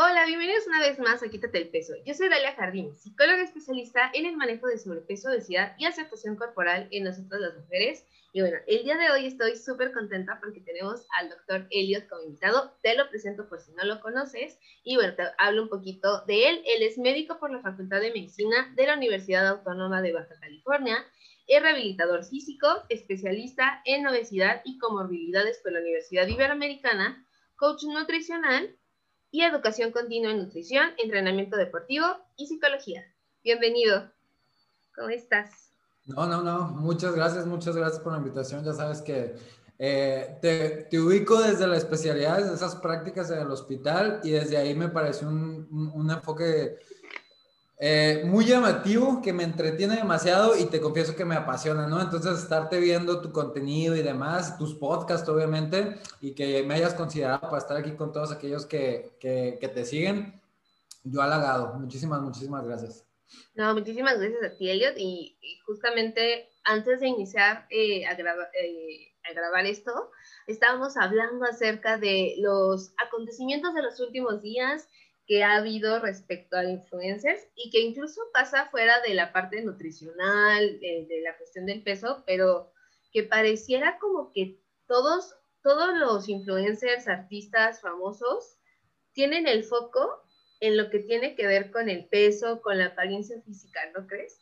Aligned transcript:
Hola, 0.00 0.26
bienvenidos 0.26 0.64
una 0.68 0.78
vez 0.78 0.96
más 1.00 1.24
a 1.24 1.28
Quítate 1.28 1.58
el 1.58 1.70
Peso. 1.70 1.92
Yo 2.06 2.14
soy 2.14 2.28
Dalia 2.28 2.54
Jardín, 2.54 2.94
psicóloga 2.94 3.42
especialista 3.42 4.12
en 4.14 4.26
el 4.26 4.36
manejo 4.36 4.68
de 4.68 4.78
sobrepeso, 4.78 5.28
obesidad 5.28 5.74
y 5.76 5.86
aceptación 5.86 6.36
corporal 6.36 6.86
en 6.92 7.02
nosotras 7.02 7.40
las 7.40 7.56
mujeres. 7.56 8.06
Y 8.32 8.40
bueno, 8.40 8.58
el 8.68 8.84
día 8.84 8.96
de 8.96 9.10
hoy 9.10 9.26
estoy 9.26 9.56
súper 9.56 9.90
contenta 9.90 10.38
porque 10.40 10.60
tenemos 10.60 11.04
al 11.18 11.30
doctor 11.30 11.66
Elliot 11.72 12.08
como 12.08 12.22
invitado. 12.22 12.78
Te 12.80 12.94
lo 12.94 13.10
presento 13.10 13.48
por 13.48 13.60
si 13.60 13.72
no 13.72 13.82
lo 13.82 14.00
conoces. 14.00 14.60
Y 14.84 14.94
bueno, 14.94 15.16
te 15.16 15.24
hablo 15.36 15.64
un 15.64 15.68
poquito 15.68 16.24
de 16.26 16.48
él. 16.48 16.62
Él 16.64 16.84
es 16.84 16.96
médico 16.96 17.40
por 17.40 17.50
la 17.50 17.60
Facultad 17.60 18.00
de 18.00 18.12
Medicina 18.12 18.72
de 18.76 18.86
la 18.86 18.94
Universidad 18.94 19.48
Autónoma 19.48 20.00
de 20.00 20.12
Baja 20.12 20.38
California. 20.38 21.04
Es 21.48 21.60
rehabilitador 21.60 22.24
físico, 22.24 22.68
especialista 22.88 23.82
en 23.84 24.06
obesidad 24.06 24.62
y 24.64 24.78
comorbilidades 24.78 25.58
por 25.58 25.72
la 25.72 25.80
Universidad 25.80 26.28
Iberoamericana, 26.28 27.26
coach 27.56 27.82
nutricional 27.82 28.78
y 29.30 29.42
educación 29.42 29.92
continua 29.92 30.30
en 30.30 30.38
nutrición, 30.38 30.86
entrenamiento 30.98 31.56
deportivo 31.56 32.06
y 32.36 32.46
psicología. 32.46 33.04
Bienvenido. 33.44 34.10
¿Cómo 34.94 35.10
estás? 35.10 35.72
No, 36.06 36.26
no, 36.26 36.42
no. 36.42 36.68
Muchas 36.68 37.14
gracias, 37.14 37.46
muchas 37.46 37.76
gracias 37.76 38.00
por 38.00 38.12
la 38.12 38.18
invitación. 38.18 38.64
Ya 38.64 38.72
sabes 38.72 39.02
que 39.02 39.34
eh, 39.78 40.38
te, 40.40 40.86
te, 40.90 40.98
ubico 40.98 41.40
desde 41.40 41.66
la 41.66 41.76
especialidad, 41.76 42.42
de 42.42 42.54
esas 42.54 42.76
prácticas 42.76 43.30
en 43.30 43.40
el 43.40 43.50
hospital 43.50 44.20
y 44.24 44.30
desde 44.30 44.56
ahí 44.56 44.74
me 44.74 44.88
pareció 44.88 45.28
un, 45.28 45.68
un, 45.70 45.90
un 45.94 46.10
enfoque 46.10 46.78
eh, 47.80 48.22
muy 48.24 48.44
llamativo, 48.44 49.22
que 49.22 49.32
me 49.32 49.44
entretiene 49.44 49.96
demasiado 49.96 50.56
y 50.58 50.64
te 50.66 50.80
confieso 50.80 51.14
que 51.14 51.24
me 51.24 51.36
apasiona, 51.36 51.86
¿no? 51.86 52.00
Entonces, 52.00 52.38
estarte 52.38 52.80
viendo 52.80 53.20
tu 53.20 53.30
contenido 53.32 53.94
y 53.94 54.02
demás, 54.02 54.58
tus 54.58 54.74
podcasts, 54.74 55.28
obviamente, 55.28 55.96
y 56.20 56.32
que 56.32 56.64
me 56.64 56.74
hayas 56.74 56.94
considerado 56.94 57.40
para 57.42 57.58
estar 57.58 57.76
aquí 57.76 57.92
con 57.92 58.12
todos 58.12 58.32
aquellos 58.32 58.66
que, 58.66 59.16
que, 59.20 59.58
que 59.60 59.68
te 59.68 59.84
siguen, 59.84 60.40
yo 61.04 61.22
halagado. 61.22 61.74
Muchísimas, 61.74 62.20
muchísimas 62.20 62.64
gracias. 62.64 63.04
No, 63.54 63.74
muchísimas 63.74 64.18
gracias 64.18 64.42
a 64.42 64.56
ti, 64.56 64.70
Elliot. 64.70 64.94
Y, 64.96 65.38
y 65.40 65.58
justamente 65.66 66.48
antes 66.64 67.00
de 67.00 67.08
iniciar 67.08 67.66
eh, 67.70 68.06
a, 68.06 68.14
graba, 68.14 68.44
eh, 68.60 69.12
a 69.28 69.32
grabar 69.32 69.66
esto, 69.66 70.10
estábamos 70.46 70.96
hablando 70.96 71.44
acerca 71.44 71.98
de 71.98 72.34
los 72.38 72.92
acontecimientos 72.96 73.74
de 73.74 73.82
los 73.82 74.00
últimos 74.00 74.42
días 74.42 74.88
que 75.28 75.44
ha 75.44 75.56
habido 75.56 76.00
respecto 76.00 76.56
a 76.56 76.64
influencers 76.64 77.46
y 77.54 77.70
que 77.70 77.80
incluso 77.80 78.22
pasa 78.32 78.66
fuera 78.70 79.02
de 79.02 79.12
la 79.12 79.30
parte 79.30 79.62
nutricional, 79.62 80.80
de, 80.80 81.20
la 81.22 81.36
cuestión 81.36 81.66
del 81.66 81.82
peso, 81.82 82.24
pero 82.26 82.72
que 83.12 83.24
pareciera 83.24 83.98
como 83.98 84.32
que 84.32 84.58
todos, 84.86 85.36
todos 85.62 85.94
los 85.98 86.30
influencers, 86.30 87.08
artistas 87.08 87.82
famosos, 87.82 88.56
tienen 89.12 89.46
el 89.46 89.64
foco 89.64 90.24
en 90.60 90.78
lo 90.78 90.88
que 90.88 91.00
tiene 91.00 91.36
que 91.36 91.46
ver 91.46 91.70
con 91.70 91.90
el 91.90 92.06
peso, 92.06 92.62
con 92.62 92.78
la 92.78 92.86
apariencia 92.86 93.38
física, 93.42 93.80
¿no 93.94 94.06
crees? 94.06 94.40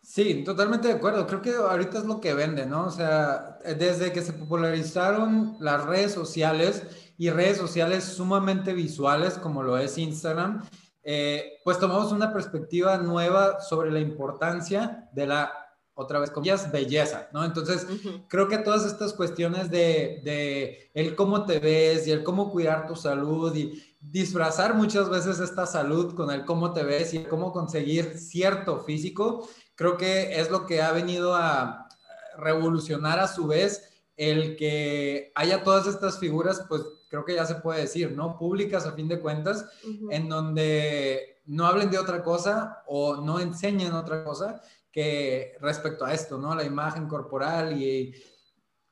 Sí, 0.00 0.44
totalmente 0.44 0.86
de 0.86 0.94
acuerdo. 0.94 1.26
Creo 1.26 1.42
que 1.42 1.50
ahorita 1.50 1.98
es 1.98 2.04
lo 2.04 2.20
que 2.20 2.32
vende, 2.32 2.64
¿no? 2.64 2.86
O 2.86 2.90
sea, 2.90 3.58
desde 3.64 4.12
que 4.12 4.22
se 4.22 4.32
popularizaron 4.32 5.56
las 5.58 5.84
redes 5.84 6.12
sociales, 6.12 7.05
y 7.18 7.30
redes 7.30 7.58
sociales 7.58 8.04
sumamente 8.04 8.72
visuales 8.72 9.34
como 9.34 9.62
lo 9.62 9.78
es 9.78 9.98
Instagram, 9.98 10.62
eh, 11.02 11.58
pues 11.64 11.78
tomamos 11.78 12.12
una 12.12 12.32
perspectiva 12.32 12.98
nueva 12.98 13.60
sobre 13.60 13.90
la 13.90 14.00
importancia 14.00 15.08
de 15.12 15.26
la, 15.26 15.52
otra 15.94 16.18
vez, 16.18 16.30
comillas, 16.30 16.70
belleza, 16.72 17.28
¿no? 17.32 17.44
Entonces, 17.44 17.84
uh 17.84 17.94
-huh. 17.94 18.24
creo 18.28 18.48
que 18.48 18.58
todas 18.58 18.84
estas 18.84 19.12
cuestiones 19.12 19.70
de, 19.70 20.20
de 20.24 20.90
el 20.94 21.14
cómo 21.14 21.44
te 21.46 21.58
ves 21.60 22.06
y 22.06 22.10
el 22.10 22.24
cómo 22.24 22.50
cuidar 22.50 22.86
tu 22.86 22.96
salud 22.96 23.54
y 23.54 23.82
disfrazar 24.00 24.74
muchas 24.74 25.08
veces 25.08 25.40
esta 25.40 25.64
salud 25.66 26.14
con 26.14 26.30
el 26.30 26.44
cómo 26.44 26.72
te 26.72 26.82
ves 26.82 27.14
y 27.14 27.24
cómo 27.24 27.52
conseguir 27.52 28.18
cierto 28.18 28.80
físico, 28.80 29.48
creo 29.74 29.96
que 29.96 30.40
es 30.40 30.50
lo 30.50 30.66
que 30.66 30.82
ha 30.82 30.92
venido 30.92 31.34
a 31.34 31.88
revolucionar 32.36 33.18
a 33.18 33.28
su 33.28 33.46
vez 33.46 33.92
el 34.16 34.56
que 34.56 35.32
haya 35.34 35.62
todas 35.62 35.86
estas 35.86 36.18
figuras, 36.18 36.64
pues 36.68 36.82
creo 37.08 37.24
que 37.24 37.34
ya 37.34 37.44
se 37.44 37.56
puede 37.56 37.82
decir, 37.82 38.12
¿no? 38.12 38.38
Públicas 38.38 38.86
a 38.86 38.92
fin 38.92 39.08
de 39.08 39.20
cuentas, 39.20 39.64
uh 39.84 39.88
-huh. 39.88 40.08
en 40.14 40.28
donde 40.28 41.40
no 41.46 41.66
hablen 41.66 41.90
de 41.90 41.98
otra 41.98 42.22
cosa 42.22 42.82
o 42.86 43.16
no 43.16 43.40
enseñen 43.40 43.92
otra 43.92 44.24
cosa 44.24 44.60
que 44.90 45.56
respecto 45.60 46.04
a 46.04 46.12
esto, 46.12 46.38
¿no? 46.38 46.54
La 46.54 46.64
imagen 46.64 47.06
corporal 47.06 47.80
y, 47.80 48.14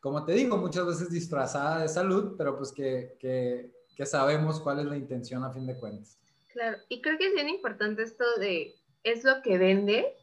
como 0.00 0.24
te 0.24 0.32
digo, 0.32 0.56
muchas 0.56 0.86
veces 0.86 1.10
disfrazada 1.10 1.80
de 1.80 1.88
salud, 1.88 2.34
pero 2.36 2.56
pues 2.56 2.72
que, 2.72 3.16
que, 3.18 3.72
que 3.96 4.06
sabemos 4.06 4.60
cuál 4.60 4.80
es 4.80 4.86
la 4.86 4.96
intención 4.96 5.44
a 5.44 5.50
fin 5.50 5.66
de 5.66 5.78
cuentas. 5.78 6.18
Claro, 6.48 6.76
y 6.88 7.00
creo 7.00 7.18
que 7.18 7.28
es 7.28 7.34
bien 7.34 7.48
importante 7.48 8.02
esto 8.02 8.24
de, 8.38 8.74
es 9.02 9.24
lo 9.24 9.42
que 9.42 9.58
vende, 9.58 10.14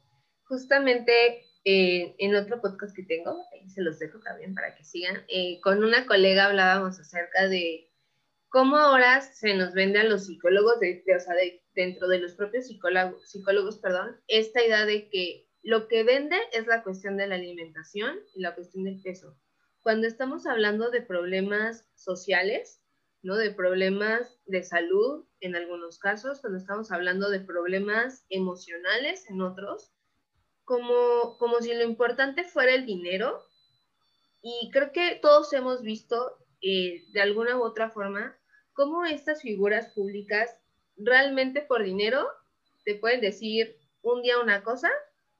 justamente 0.44 1.44
eh, 1.64 2.16
en 2.18 2.36
otro 2.36 2.62
podcast 2.62 2.96
que 2.96 3.04
tengo, 3.04 3.46
ahí 3.54 3.70
se 3.70 3.82
los 3.82 4.00
dejo 4.00 4.20
también 4.20 4.56
para 4.56 4.76
que 4.76 4.84
sigan, 4.84 5.24
eh, 5.28 5.60
con 5.62 5.84
una 5.84 6.06
colega 6.06 6.46
hablábamos 6.46 7.00
acerca 7.00 7.48
de 7.48 7.92
cómo 8.50 8.78
ahora 8.78 9.22
se 9.22 9.54
nos 9.54 9.74
vende 9.74 10.00
a 10.00 10.04
los 10.04 10.26
psicólogos, 10.26 10.76
o 10.76 11.20
sea, 11.20 11.36
de, 11.36 11.64
dentro 11.74 12.08
de 12.08 12.20
los 12.20 12.34
propios 12.34 12.68
psicólogos, 12.68 13.30
psicólogos, 13.30 13.78
perdón, 13.78 14.20
esta 14.28 14.64
idea 14.64 14.86
de 14.86 15.10
que 15.10 15.48
lo 15.64 15.88
que 15.88 16.04
vende 16.04 16.38
es 16.52 16.68
la 16.68 16.84
cuestión 16.84 17.18
de 17.18 17.28
la 17.28 17.36
alimentación 17.36 18.20
y 18.34 18.42
la 18.42 18.56
cuestión 18.56 18.84
del 18.84 19.02
peso. 19.02 19.38
Cuando 19.82 20.08
estamos 20.08 20.46
hablando 20.48 20.90
de 20.90 21.02
problemas 21.02 21.88
sociales, 21.96 22.82
¿no? 23.24 23.36
De 23.36 23.52
problemas 23.52 24.40
de 24.46 24.64
salud 24.64 25.26
en 25.40 25.56
algunos 25.56 26.00
casos, 26.00 26.42
cuando 26.42 26.58
estamos 26.58 26.92
hablando 26.92 27.30
de 27.30 27.40
problemas 27.40 28.26
emocionales 28.30 29.30
en 29.30 29.42
otros, 29.42 29.94
como, 30.66 31.38
como 31.38 31.60
si 31.60 31.74
lo 31.74 31.84
importante 31.84 32.44
fuera 32.44 32.74
el 32.74 32.86
dinero. 32.86 33.44
Y 34.42 34.70
creo 34.72 34.92
que 34.92 35.20
todos 35.22 35.52
hemos 35.54 35.82
visto 35.82 36.38
eh, 36.62 37.04
de 37.12 37.22
alguna 37.22 37.58
u 37.58 37.64
otra 37.64 37.90
forma 37.90 38.38
cómo 38.74 39.06
estas 39.06 39.42
figuras 39.42 39.94
públicas 39.94 40.50
realmente 40.96 41.62
por 41.62 41.84
dinero 41.84 42.28
te 42.86 42.96
pueden 42.96 43.22
decir 43.22 43.78
un 44.02 44.22
día 44.22 44.40
una 44.40 44.64
cosa 44.64 44.90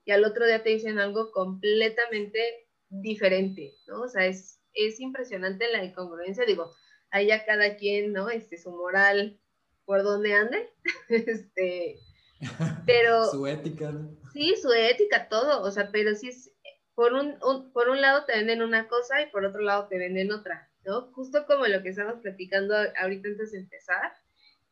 y 0.04 0.12
al 0.12 0.24
otro 0.24 0.46
día 0.46 0.62
te 0.62 0.70
dicen 0.70 0.98
algo 0.98 1.30
completamente 1.32 2.68
diferente, 2.88 3.74
¿no? 3.86 4.02
O 4.02 4.08
sea, 4.08 4.26
es, 4.26 4.60
es 4.74 5.00
impresionante 5.00 5.70
la 5.70 5.84
incongruencia, 5.84 6.44
digo, 6.44 6.74
allá 7.10 7.44
cada 7.44 7.76
quien, 7.76 8.12
¿no? 8.12 8.28
Este, 8.28 8.58
su 8.58 8.70
moral 8.70 9.40
por 9.84 10.02
donde 10.02 10.34
ande, 10.34 10.70
este, 11.08 11.98
pero... 12.86 13.26
su 13.26 13.46
ética, 13.46 13.90
¿no? 13.92 14.16
Sí, 14.32 14.54
su 14.60 14.72
ética, 14.72 15.28
todo, 15.28 15.62
o 15.62 15.70
sea, 15.70 15.90
pero 15.92 16.14
sí 16.14 16.28
es, 16.28 16.50
por 16.94 17.12
un, 17.12 17.36
un, 17.42 17.72
por 17.72 17.88
un 17.88 18.00
lado 18.00 18.24
te 18.24 18.32
venden 18.32 18.62
una 18.62 18.88
cosa 18.88 19.22
y 19.22 19.30
por 19.30 19.44
otro 19.44 19.60
lado 19.60 19.88
te 19.88 19.98
venden 19.98 20.32
otra, 20.32 20.70
¿no? 20.84 21.12
Justo 21.12 21.46
como 21.46 21.66
lo 21.66 21.82
que 21.82 21.90
estamos 21.90 22.20
platicando 22.22 22.74
ahorita 22.74 23.28
antes 23.28 23.52
de 23.52 23.58
empezar, 23.58 24.12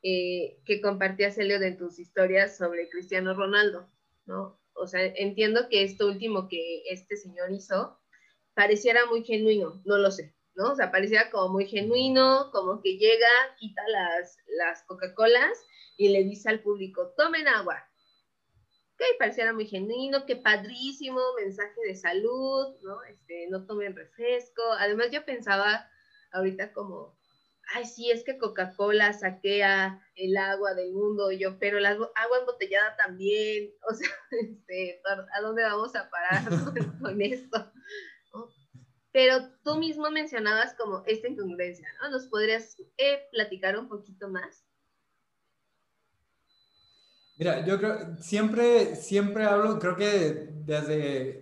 eh, 0.03 0.59
que 0.65 0.81
compartías, 0.81 1.37
Elio, 1.39 1.59
de 1.59 1.73
tus 1.73 1.99
historias 1.99 2.57
sobre 2.57 2.89
Cristiano 2.89 3.35
Ronaldo, 3.35 3.91
¿no? 4.27 4.59
O 4.73 4.87
sea, 4.87 5.05
entiendo 5.05 5.69
que 5.69 5.83
esto 5.83 6.07
último 6.07 6.49
que 6.49 6.83
este 6.91 7.17
señor 7.17 7.51
hizo 7.53 7.99
pareciera 8.55 9.07
muy 9.07 9.25
genuino, 9.25 9.83
no 9.85 9.99
lo 9.99 10.11
sé, 10.11 10.35
¿no? 10.55 10.73
O 10.73 10.75
sea, 10.75 10.91
pareciera 10.91 11.31
como 11.31 11.53
muy 11.53 11.67
genuino, 11.67 12.51
como 12.51 12.81
que 12.81 12.97
llega, 12.97 13.29
quita 13.59 13.83
las, 13.89 14.39
las 14.47 14.83
Coca-Colas 14.85 15.59
y 15.97 16.09
le 16.09 16.25
dice 16.25 16.49
al 16.49 16.61
público, 16.61 17.13
tomen 17.17 17.47
agua. 17.47 17.90
Que 19.01 19.17
pareciera 19.19 19.55
muy 19.55 19.67
genuino, 19.67 20.27
que 20.27 20.37
padrísimo, 20.37 21.21
mensaje 21.43 21.81
de 21.87 21.97
salud, 21.97 22.77
¿no? 22.83 23.03
Este, 23.05 23.49
no 23.49 23.65
tomen 23.65 23.97
refresco. 23.97 24.63
Además, 24.79 25.11
yo 25.11 25.25
pensaba 25.25 25.89
ahorita 26.33 26.75
como, 26.75 27.19
ay, 27.75 27.87
sí, 27.87 28.11
es 28.11 28.25
que 28.25 28.37
Coca-Cola 28.37 29.15
saquea 29.15 30.05
el 30.17 30.37
agua 30.37 30.75
del 30.75 30.93
mundo, 30.93 31.33
yo, 31.33 31.59
pero 31.59 31.79
el 31.79 31.87
agua 31.87 32.11
embotellada 32.39 32.95
también, 32.97 33.73
o 33.91 33.95
sea, 33.95 34.11
este, 34.33 35.01
¿a 35.35 35.41
dónde 35.41 35.63
vamos 35.63 35.97
a 35.97 36.11
parar 36.11 36.45
con, 37.01 37.23
esto? 37.23 37.73
Pero 39.13 39.51
tú 39.65 39.77
mismo 39.77 40.11
mencionabas 40.11 40.75
como 40.75 41.03
esta 41.07 41.27
incongruencia, 41.27 41.89
¿no? 42.03 42.11
¿Nos 42.11 42.29
podrías 42.29 42.77
eh, 42.99 43.27
platicar 43.33 43.79
un 43.79 43.89
poquito 43.89 44.29
más? 44.29 44.70
Mira, 47.41 47.65
yo 47.65 47.79
creo, 47.79 48.19
siempre, 48.21 48.97
siempre 48.97 49.47
hablo, 49.47 49.79
creo 49.79 49.97
que 49.97 50.51
desde, 50.67 51.41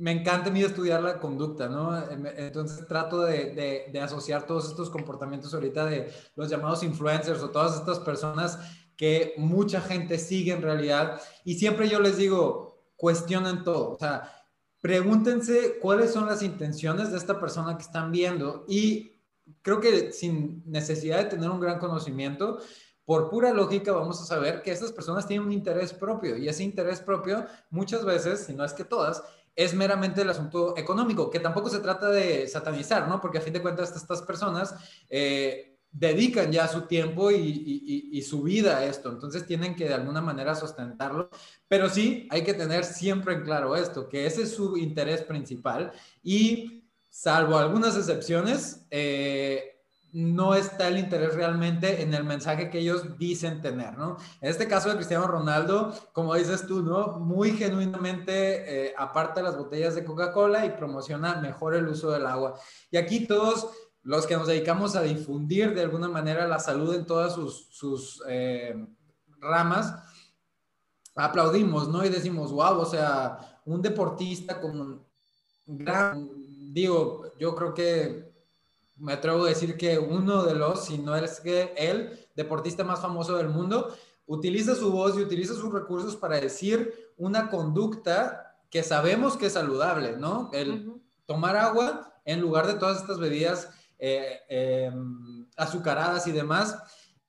me 0.00 0.10
encanta 0.10 0.50
a 0.50 0.52
mí 0.52 0.60
estudiar 0.60 1.00
la 1.00 1.20
conducta, 1.20 1.68
¿no? 1.68 1.96
Entonces 2.36 2.84
trato 2.88 3.20
de, 3.20 3.54
de, 3.54 3.84
de, 3.92 4.00
asociar 4.00 4.48
todos 4.48 4.68
estos 4.68 4.90
comportamientos 4.90 5.54
ahorita 5.54 5.86
de 5.86 6.12
los 6.34 6.50
llamados 6.50 6.82
influencers 6.82 7.40
o 7.40 7.50
todas 7.50 7.76
estas 7.76 8.00
personas 8.00 8.58
que 8.96 9.34
mucha 9.36 9.80
gente 9.80 10.18
sigue 10.18 10.50
en 10.50 10.62
realidad. 10.62 11.20
Y 11.44 11.54
siempre 11.54 11.88
yo 11.88 12.00
les 12.00 12.16
digo, 12.16 12.82
cuestionen 12.96 13.62
todo, 13.62 13.92
o 13.92 13.98
sea, 14.00 14.32
pregúntense 14.80 15.78
cuáles 15.80 16.12
son 16.12 16.26
las 16.26 16.42
intenciones 16.42 17.12
de 17.12 17.18
esta 17.18 17.38
persona 17.38 17.76
que 17.76 17.84
están 17.84 18.10
viendo 18.10 18.64
y 18.66 19.20
creo 19.62 19.80
que 19.80 20.12
sin 20.12 20.64
necesidad 20.66 21.18
de 21.18 21.30
tener 21.30 21.48
un 21.48 21.60
gran 21.60 21.78
conocimiento, 21.78 22.58
por 23.06 23.30
pura 23.30 23.52
lógica 23.52 23.92
vamos 23.92 24.20
a 24.20 24.26
saber 24.26 24.60
que 24.62 24.72
estas 24.72 24.92
personas 24.92 25.26
tienen 25.26 25.46
un 25.46 25.52
interés 25.52 25.94
propio 25.94 26.36
y 26.36 26.48
ese 26.48 26.64
interés 26.64 27.00
propio 27.00 27.46
muchas 27.70 28.04
veces, 28.04 28.44
si 28.44 28.52
no 28.52 28.64
es 28.64 28.74
que 28.74 28.84
todas, 28.84 29.22
es 29.54 29.72
meramente 29.72 30.20
el 30.20 30.28
asunto 30.28 30.76
económico, 30.76 31.30
que 31.30 31.40
tampoco 31.40 31.70
se 31.70 31.78
trata 31.78 32.10
de 32.10 32.46
satanizar, 32.46 33.08
¿no? 33.08 33.20
Porque 33.20 33.38
a 33.38 33.40
fin 33.40 33.54
de 33.54 33.62
cuentas 33.62 33.96
estas 33.96 34.20
personas 34.20 34.74
eh, 35.08 35.78
dedican 35.90 36.52
ya 36.52 36.68
su 36.68 36.82
tiempo 36.82 37.30
y, 37.30 38.20
su 38.22 38.42
vida 38.42 38.78
a 38.78 38.84
esto, 38.84 39.08
entonces 39.10 39.46
tienen 39.46 39.76
que 39.76 39.86
de 39.86 39.94
alguna 39.94 40.20
manera 40.20 40.54
sustentarlo, 40.54 41.30
pero 41.68 41.88
sí 41.88 42.26
hay 42.30 42.42
que 42.42 42.54
tener 42.54 42.84
siempre 42.84 43.34
en 43.34 43.42
claro 43.44 43.76
esto, 43.76 44.08
que 44.08 44.26
ese 44.26 44.42
es 44.42 44.52
su 44.52 44.76
interés 44.76 45.22
principal 45.22 45.92
y 46.22 46.90
salvo 47.08 47.56
algunas 47.56 47.96
excepciones, 47.96 48.84
eh, 48.90 49.75
no 50.16 50.54
está 50.54 50.88
el 50.88 50.96
interés 50.96 51.34
realmente 51.34 52.00
en 52.00 52.14
el 52.14 52.24
mensaje 52.24 52.70
que 52.70 52.78
ellos 52.78 53.18
dicen 53.18 53.60
tener, 53.60 53.98
¿no? 53.98 54.16
En 54.40 54.48
este 54.48 54.66
caso 54.66 54.88
de 54.88 54.94
Cristiano 54.94 55.26
Ronaldo, 55.26 55.92
como 56.14 56.34
dices 56.34 56.66
tú, 56.66 56.82
¿no? 56.82 57.18
Muy 57.18 57.50
genuinamente 57.52 58.86
eh, 58.86 58.94
aparta 58.96 59.42
las 59.42 59.58
botellas 59.58 59.94
de 59.94 60.06
Coca-Cola 60.06 60.64
y 60.64 60.70
promociona 60.70 61.42
mejor 61.42 61.74
el 61.74 61.86
uso 61.86 62.10
del 62.12 62.24
agua. 62.24 62.58
Y 62.90 62.96
aquí 62.96 63.26
todos 63.26 63.68
los 64.04 64.26
que 64.26 64.38
nos 64.38 64.46
dedicamos 64.46 64.96
a 64.96 65.02
difundir 65.02 65.74
de 65.74 65.82
alguna 65.82 66.08
manera 66.08 66.48
la 66.48 66.60
salud 66.60 66.94
en 66.94 67.04
todas 67.04 67.34
sus, 67.34 68.22
eh, 68.26 68.74
ramas, 69.38 69.94
aplaudimos, 71.14 71.88
¿no? 71.88 72.02
Y 72.06 72.08
decimos, 72.08 72.52
wow, 72.52 72.78
o 72.78 72.86
sea, 72.86 73.60
un 73.66 73.82
deportista 73.82 74.62
con 74.62 75.04
gran, 75.66 76.26
digo, 76.72 77.34
yo 77.38 77.54
creo 77.54 77.74
que 77.74 78.25
me 78.98 79.12
atrevo 79.12 79.44
a 79.44 79.48
decir 79.48 79.76
que 79.76 79.98
uno 79.98 80.44
de 80.44 80.54
los, 80.54 80.86
si 80.86 80.98
no 80.98 81.14
es 81.16 81.40
que 81.40 81.74
el 81.76 82.26
deportista 82.34 82.84
más 82.84 83.00
famoso 83.00 83.36
del 83.36 83.48
mundo, 83.48 83.94
utiliza 84.26 84.74
su 84.74 84.90
voz 84.90 85.16
y 85.16 85.22
utiliza 85.22 85.54
sus 85.54 85.72
recursos 85.72 86.16
para 86.16 86.40
decir 86.40 87.12
una 87.16 87.48
conducta 87.48 88.56
que 88.70 88.82
sabemos 88.82 89.36
que 89.36 89.46
es 89.46 89.52
saludable, 89.52 90.16
¿no? 90.16 90.50
El 90.52 90.92
tomar 91.24 91.56
agua 91.56 92.12
en 92.24 92.40
lugar 92.40 92.66
de 92.66 92.74
todas 92.74 93.00
estas 93.00 93.18
bebidas 93.18 93.70
eh, 93.98 94.40
em, 94.48 95.46
azucaradas 95.56 96.26
y 96.26 96.32
demás. 96.32 96.76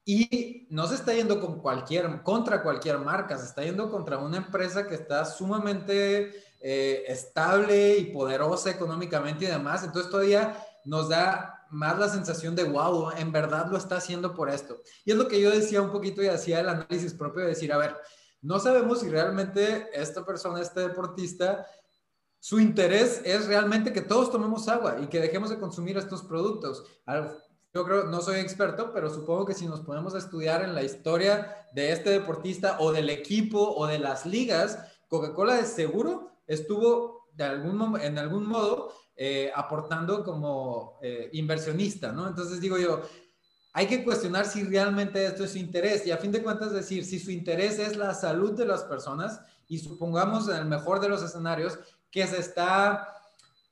Y 0.03 0.67
no 0.69 0.87
se 0.87 0.95
está 0.95 1.13
yendo 1.13 1.39
con 1.39 1.59
cualquier, 1.59 2.23
contra 2.23 2.63
cualquier 2.63 2.97
marca, 2.97 3.37
se 3.37 3.45
está 3.45 3.63
yendo 3.63 3.91
contra 3.91 4.17
una 4.17 4.37
empresa 4.37 4.87
que 4.87 4.95
está 4.95 5.25
sumamente 5.25 6.31
eh, 6.61 7.03
estable 7.07 7.97
y 7.97 8.05
poderosa 8.05 8.71
económicamente 8.71 9.45
y 9.45 9.49
demás. 9.49 9.83
Entonces 9.83 10.09
todavía 10.09 10.57
nos 10.85 11.09
da 11.09 11.56
más 11.71 11.97
la 11.99 12.09
sensación 12.09 12.55
de, 12.55 12.63
wow, 12.63 13.11
en 13.17 13.31
verdad 13.31 13.67
lo 13.69 13.77
está 13.77 13.97
haciendo 13.97 14.33
por 14.33 14.49
esto. 14.49 14.81
Y 15.05 15.11
es 15.11 15.17
lo 15.17 15.27
que 15.27 15.41
yo 15.41 15.49
decía 15.49 15.81
un 15.81 15.91
poquito 15.91 16.21
y 16.23 16.27
hacía 16.27 16.59
el 16.59 16.69
análisis 16.69 17.13
propio 17.13 17.43
de 17.43 17.49
decir, 17.49 17.71
a 17.73 17.77
ver, 17.77 17.95
no 18.41 18.59
sabemos 18.59 19.01
si 19.01 19.09
realmente 19.09 19.89
esta 19.93 20.25
persona, 20.25 20.61
este 20.61 20.81
deportista, 20.81 21.65
su 22.39 22.59
interés 22.59 23.21
es 23.25 23.47
realmente 23.47 23.91
que 23.91 24.01
todos 24.01 24.31
tomemos 24.31 24.67
agua 24.67 24.97
y 25.01 25.07
que 25.07 25.19
dejemos 25.19 25.49
de 25.49 25.59
consumir 25.59 25.97
estos 25.97 26.23
productos. 26.23 26.83
Yo 27.73 27.83
creo, 27.83 28.05
no 28.05 28.21
soy 28.21 28.39
experto, 28.39 28.91
pero 28.93 29.09
supongo 29.09 29.45
que 29.45 29.53
si 29.53 29.67
nos 29.67 29.81
podemos 29.81 30.15
estudiar 30.15 30.63
en 30.63 30.73
la 30.73 30.83
historia 30.83 31.67
de 31.73 31.91
este 31.91 32.09
deportista 32.11 32.77
o 32.79 32.91
del 32.91 33.09
equipo 33.09 33.59
o 33.75 33.85
de 33.87 33.99
las 33.99 34.25
ligas, 34.25 34.79
Coca-Cola 35.09 35.55
de 35.55 35.65
seguro 35.65 36.31
estuvo 36.47 37.27
de 37.33 37.43
algún, 37.43 37.99
en 37.99 38.17
algún 38.17 38.47
modo 38.47 38.93
eh, 39.19 39.51
aportando 39.55 40.23
como 40.23 40.99
eh, 41.01 41.29
inversionista, 41.33 42.11
¿no? 42.11 42.27
Entonces 42.27 42.61
digo 42.61 42.77
yo, 42.77 43.01
hay 43.73 43.87
que 43.87 44.03
cuestionar 44.03 44.45
si 44.45 44.63
realmente 44.63 45.25
esto 45.25 45.43
es 45.43 45.51
su 45.51 45.57
interés 45.57 46.05
y 46.05 46.11
a 46.11 46.17
fin 46.17 46.31
de 46.31 46.43
cuentas 46.43 46.71
decir, 46.71 47.03
si 47.03 47.19
su 47.19 47.31
interés 47.31 47.79
es 47.79 47.97
la 47.97 48.13
salud 48.13 48.53
de 48.53 48.65
las 48.65 48.83
personas 48.83 49.41
y 49.67 49.79
supongamos 49.79 50.47
en 50.49 50.57
el 50.57 50.65
mejor 50.65 50.99
de 50.99 51.09
los 51.09 51.23
escenarios 51.23 51.79
que 52.11 52.25
se 52.27 52.39
está 52.39 53.17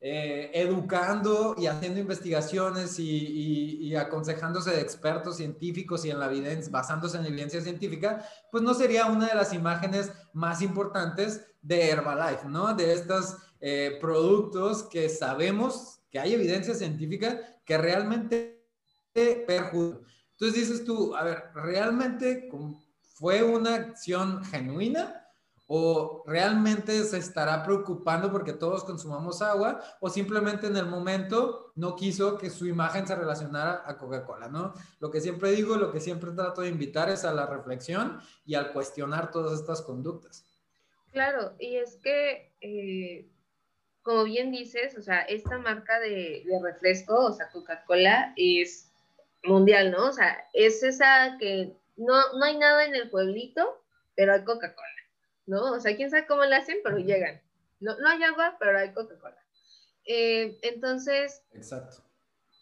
eh, 0.01 0.51
educando 0.53 1.55
y 1.57 1.67
haciendo 1.67 1.99
investigaciones 1.99 2.99
y, 2.99 3.95
aconsejándose 3.95 4.71
de 4.71 4.81
expertos 4.81 5.37
científicos 5.37 6.05
y 6.05 6.11
en 6.11 6.19
la 6.19 6.25
evidencia, 6.25 6.71
basándose 6.71 7.17
en 7.17 7.23
la 7.23 7.29
evidencia 7.29 7.61
científica, 7.61 8.23
pues 8.51 8.63
no 8.63 8.73
sería 8.73 9.05
una 9.05 9.27
de 9.27 9.35
las 9.35 9.53
imágenes 9.53 10.11
más 10.33 10.61
importantes 10.61 11.45
de 11.61 11.89
Herbalife, 11.89 12.47
¿no? 12.47 12.73
De 12.73 12.93
estas 12.93 13.37
eh, 13.67 13.97
productos 13.99 14.83
que 14.83 15.09
sabemos 15.09 15.99
que 16.11 16.19
hay 16.19 16.35
evidencia 16.35 16.75
científica 16.75 17.41
que 17.65 17.79
realmente 17.79 18.63
perjudican. 19.11 20.05
Entonces 20.33 20.53
dices 20.53 20.85
tú, 20.85 21.15
a 21.15 21.23
ver, 21.23 21.45
¿realmente 21.55 22.47
fue 23.15 23.41
una 23.41 23.73
acción 23.73 24.43
genuina? 24.45 25.27
¿O 25.65 26.23
realmente 26.27 27.03
se 27.05 27.17
estará 27.17 27.63
preocupando 27.63 28.31
porque 28.31 28.53
todos 28.53 28.83
consumamos 28.83 29.41
agua? 29.41 29.81
¿O 29.99 30.11
simplemente 30.11 30.67
en 30.67 30.77
el 30.77 30.85
momento 30.85 31.71
no 31.73 31.95
quiso 31.95 32.37
que 32.37 32.51
su 32.51 32.67
imagen 32.67 33.07
se 33.07 33.15
relacionara 33.15 33.81
a 33.83 33.97
Coca-Cola? 33.97 34.47
¿no? 34.47 34.75
Lo 34.99 35.09
que 35.09 35.21
siempre 35.21 35.53
digo, 35.53 35.75
lo 35.75 35.91
que 35.91 35.99
siempre 35.99 36.29
trato 36.33 36.61
de 36.61 36.69
invitar 36.69 37.09
es 37.09 37.25
a 37.25 37.33
la 37.33 37.47
reflexión 37.47 38.19
y 38.45 38.53
al 38.53 38.71
cuestionar 38.73 39.31
todas 39.31 39.59
estas 39.59 39.81
conductas. 39.81 40.45
Claro, 41.11 41.55
y 41.57 41.77
es 41.77 41.95
que 41.95 42.53
eh, 42.61 43.31
como 44.05 44.23
bien 44.23 44.51
dices, 44.51 44.95
o 44.95 45.01
sea, 45.01 45.21
esta 45.21 45.57
marca 45.57 45.99
de, 45.99 46.45
refresco, 46.61 47.25
o 47.25 47.33
sea, 47.33 47.49
Coca-Cola, 47.49 48.33
es 48.37 48.91
mundial, 49.43 49.91
¿no? 49.91 50.09
O 50.09 50.13
sea, 50.13 50.47
es 50.53 50.83
esa 50.83 51.37
que 51.39 51.75
no, 51.97 52.13
no 52.37 52.45
hay 52.45 52.55
nada 52.55 52.85
en 52.85 52.93
el 52.93 53.09
pueblito, 53.09 53.83
pero 54.15 54.33
hay 54.33 54.43
Coca-Cola, 54.43 54.87
¿no? 55.47 55.71
O 55.71 55.79
sea, 55.79 55.95
quién 55.95 56.11
sabe 56.11 56.27
cómo 56.27 56.45
la 56.45 56.57
hacen, 56.57 56.77
pero 56.83 56.99
llegan. 56.99 57.41
No, 57.79 57.97
no 57.97 58.07
hay 58.07 58.21
agua, 58.21 58.55
pero 58.59 58.77
hay 58.77 58.93
Coca-Cola. 58.93 59.43
Eh, 60.05 60.59
entonces, 60.61 61.43
Exacto. 61.53 62.03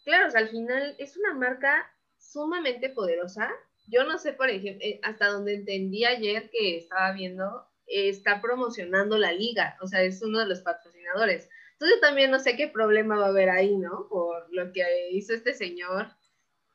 Claro, 0.06 0.28
o 0.28 0.30
sea, 0.30 0.40
al 0.40 0.48
final 0.48 0.96
es 0.98 1.14
una 1.18 1.34
marca 1.34 1.94
sumamente 2.16 2.88
poderosa. 2.88 3.50
Yo 3.86 4.04
no 4.04 4.16
sé, 4.16 4.32
por 4.32 4.48
ejemplo, 4.48 4.82
eh, 4.82 4.98
hasta 5.02 5.28
donde 5.28 5.56
entendí 5.56 6.06
ayer 6.06 6.48
que 6.48 6.78
estaba 6.78 7.12
viendo, 7.12 7.66
está 7.86 8.40
promocionando 8.40 9.18
la 9.18 9.32
liga, 9.32 9.76
o 9.80 9.86
sea, 9.86 10.02
es 10.02 10.22
uno 10.22 10.40
de 10.40 10.46
los 10.46 10.60
patrocinadores. 10.60 11.48
Entonces 11.72 12.00
también 12.00 12.30
no 12.30 12.38
sé 12.38 12.56
qué 12.56 12.68
problema 12.68 13.18
va 13.18 13.26
a 13.26 13.28
haber 13.28 13.50
ahí, 13.50 13.76
¿no? 13.76 14.08
Por 14.08 14.46
lo 14.52 14.72
que 14.72 14.84
hizo 15.10 15.34
este 15.34 15.54
señor, 15.54 16.08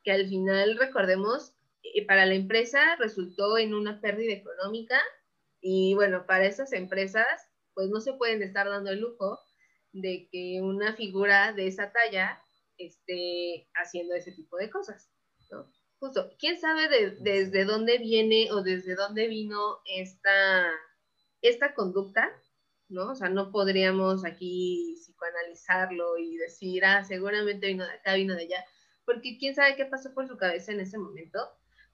que 0.03 0.11
al 0.11 0.27
final, 0.27 0.77
recordemos, 0.77 1.53
eh, 1.84 2.05
para 2.05 2.25
la 2.25 2.36
empresa 2.36 2.95
resultó 2.98 3.57
en 3.57 3.74
una 3.74 4.01
pérdida 4.01 4.34
económica 4.34 5.01
y 5.62 5.93
bueno, 5.95 6.25
para 6.25 6.45
esas 6.45 6.74
empresas, 6.74 7.25
pues 7.74 7.89
no 7.89 8.01
se 8.01 8.13
pueden 8.13 8.43
estar 8.43 8.67
dando 8.67 8.91
el 8.91 9.00
lujo 9.00 9.39
de 9.91 10.27
que 10.31 10.62
una 10.62 10.95
figura 10.95 11.53
de 11.53 11.67
esa 11.67 11.91
talla 11.91 12.41
esté 12.77 13.67
haciendo 13.74 14.13
ese 14.15 14.31
tipo 14.31 14.57
de 14.57 14.69
cosas, 14.69 15.10
¿no? 15.51 15.72
Justo, 16.00 16.31
¿quién 16.39 16.57
sabe 16.57 16.88
desde 17.19 17.65
dónde 17.65 17.98
viene 17.98 18.51
o 18.51 18.62
desde 18.62 18.95
dónde 18.95 19.27
vino 19.27 19.79
esta 19.86 20.72
esta 21.41 21.74
conducta, 21.74 22.29
¿no? 22.89 23.12
O 23.12 23.15
sea, 23.15 23.29
no 23.29 23.51
podríamos 23.51 24.25
aquí 24.25 24.96
psicoanalizarlo 24.96 26.17
y 26.17 26.38
decir, 26.38 26.86
ah, 26.86 27.03
seguramente 27.03 27.67
vino 27.67 27.86
de 27.86 27.93
acá, 27.93 28.15
vino 28.15 28.36
de 28.36 28.43
allá, 28.43 28.65
porque 29.05 29.38
quién 29.38 29.55
sabe 29.55 29.75
qué 29.75 29.86
pasó 29.86 30.13
por 30.13 30.27
su 30.27 30.38
cabeza 30.38 30.72
en 30.72 30.79
ese 30.79 30.98
momento, 30.98 31.39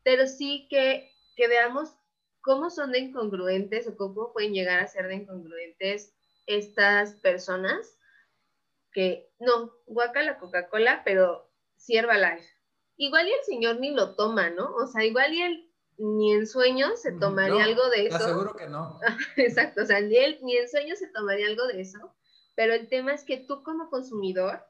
pero 0.04 0.28
sí 0.28 0.68
que, 0.70 1.12
que 1.36 1.48
veamos 1.48 1.96
cómo 2.42 2.70
son 2.70 2.92
de 2.92 3.00
incongruentes 3.00 3.88
o 3.88 3.98
cómo 3.98 4.32
pueden 4.32 4.54
llegar 4.54 4.80
a 4.80 4.88
ser 4.88 5.08
de 5.08 5.16
incongruentes 5.16 6.14
estas 6.46 7.16
personas 7.16 7.98
que, 8.92 9.30
no, 9.40 9.74
guaca 9.86 10.24
la 10.24 10.38
Coca-Cola, 10.38 11.02
pero 11.04 11.52
sierva. 11.75 12.16
Igual 12.98 13.28
y 13.28 13.32
el 13.32 13.44
señor 13.44 13.80
ni 13.80 13.92
lo 13.92 14.16
toma, 14.16 14.52
¿no? 14.52 14.74
O 14.75 14.88
sea, 14.88 15.04
igual 15.04 15.34
y 15.34 15.42
él 15.42 15.65
ni 15.98 16.34
en 16.34 16.48
sueños 16.48 17.02
se 17.02 17.14
tomaría 17.14 17.64
algo 17.64 17.90
de 17.90 18.08
eso. 18.08 18.54
Te 18.54 18.58
que 18.58 18.70
no. 18.70 19.00
Exacto, 19.38 19.84
o 19.84 19.86
sea, 19.86 20.02
ni, 20.02 20.16
él, 20.18 20.40
ni 20.42 20.58
en 20.58 20.70
sueños 20.70 21.00
se 21.00 21.08
tomaría 21.08 21.48
algo 21.48 21.66
de 21.68 21.82
eso, 21.82 22.16
pero 22.56 22.74
el 22.74 22.88
tema 22.88 23.14
es 23.14 23.24
que 23.24 23.38
tú 23.38 23.64
como 23.64 23.90
consumidor, 23.90 24.62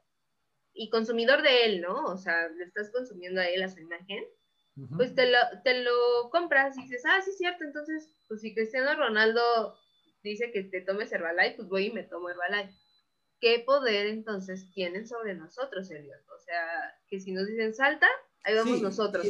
y 0.73 0.89
consumidor 0.89 1.41
de 1.41 1.65
él, 1.65 1.81
¿no? 1.81 2.05
O 2.05 2.17
sea, 2.17 2.49
le 2.49 2.65
estás 2.65 2.91
consumiendo 2.91 3.39
a 3.39 3.45
él, 3.45 3.63
a 3.63 3.69
su 3.69 3.79
imagen, 3.79 4.25
pues 4.97 5.15
te 5.15 5.31
lo, 5.31 5.37
te 5.63 5.81
lo 5.83 6.29
compras 6.31 6.77
y 6.77 6.81
dices, 6.81 7.03
ah, 7.05 7.21
sí, 7.23 7.29
es 7.29 7.37
cierto, 7.37 7.63
entonces, 7.63 8.13
pues 8.27 8.41
si 8.41 8.53
Cristiano 8.53 8.93
Ronaldo 8.93 9.41
dice 10.21 10.51
que 10.51 10.63
te 10.63 10.81
tomes 10.81 11.13
Herbalife, 11.13 11.55
pues 11.55 11.69
voy 11.69 11.85
y 11.85 11.91
me 11.93 12.03
tomo 12.03 12.29
Herbalife. 12.29 12.77
¿Qué 13.39 13.63
poder 13.65 14.07
entonces 14.07 14.69
tienen 14.73 15.07
sobre 15.07 15.33
nosotros, 15.33 15.89
Elliot? 15.89 16.29
O 16.29 16.39
sea, 16.39 16.93
que 17.07 17.21
si 17.21 17.31
nos 17.31 17.47
dicen 17.47 17.73
salta, 17.73 18.07
ahí 18.43 18.55
vamos 18.55 18.81
nosotros 18.81 19.25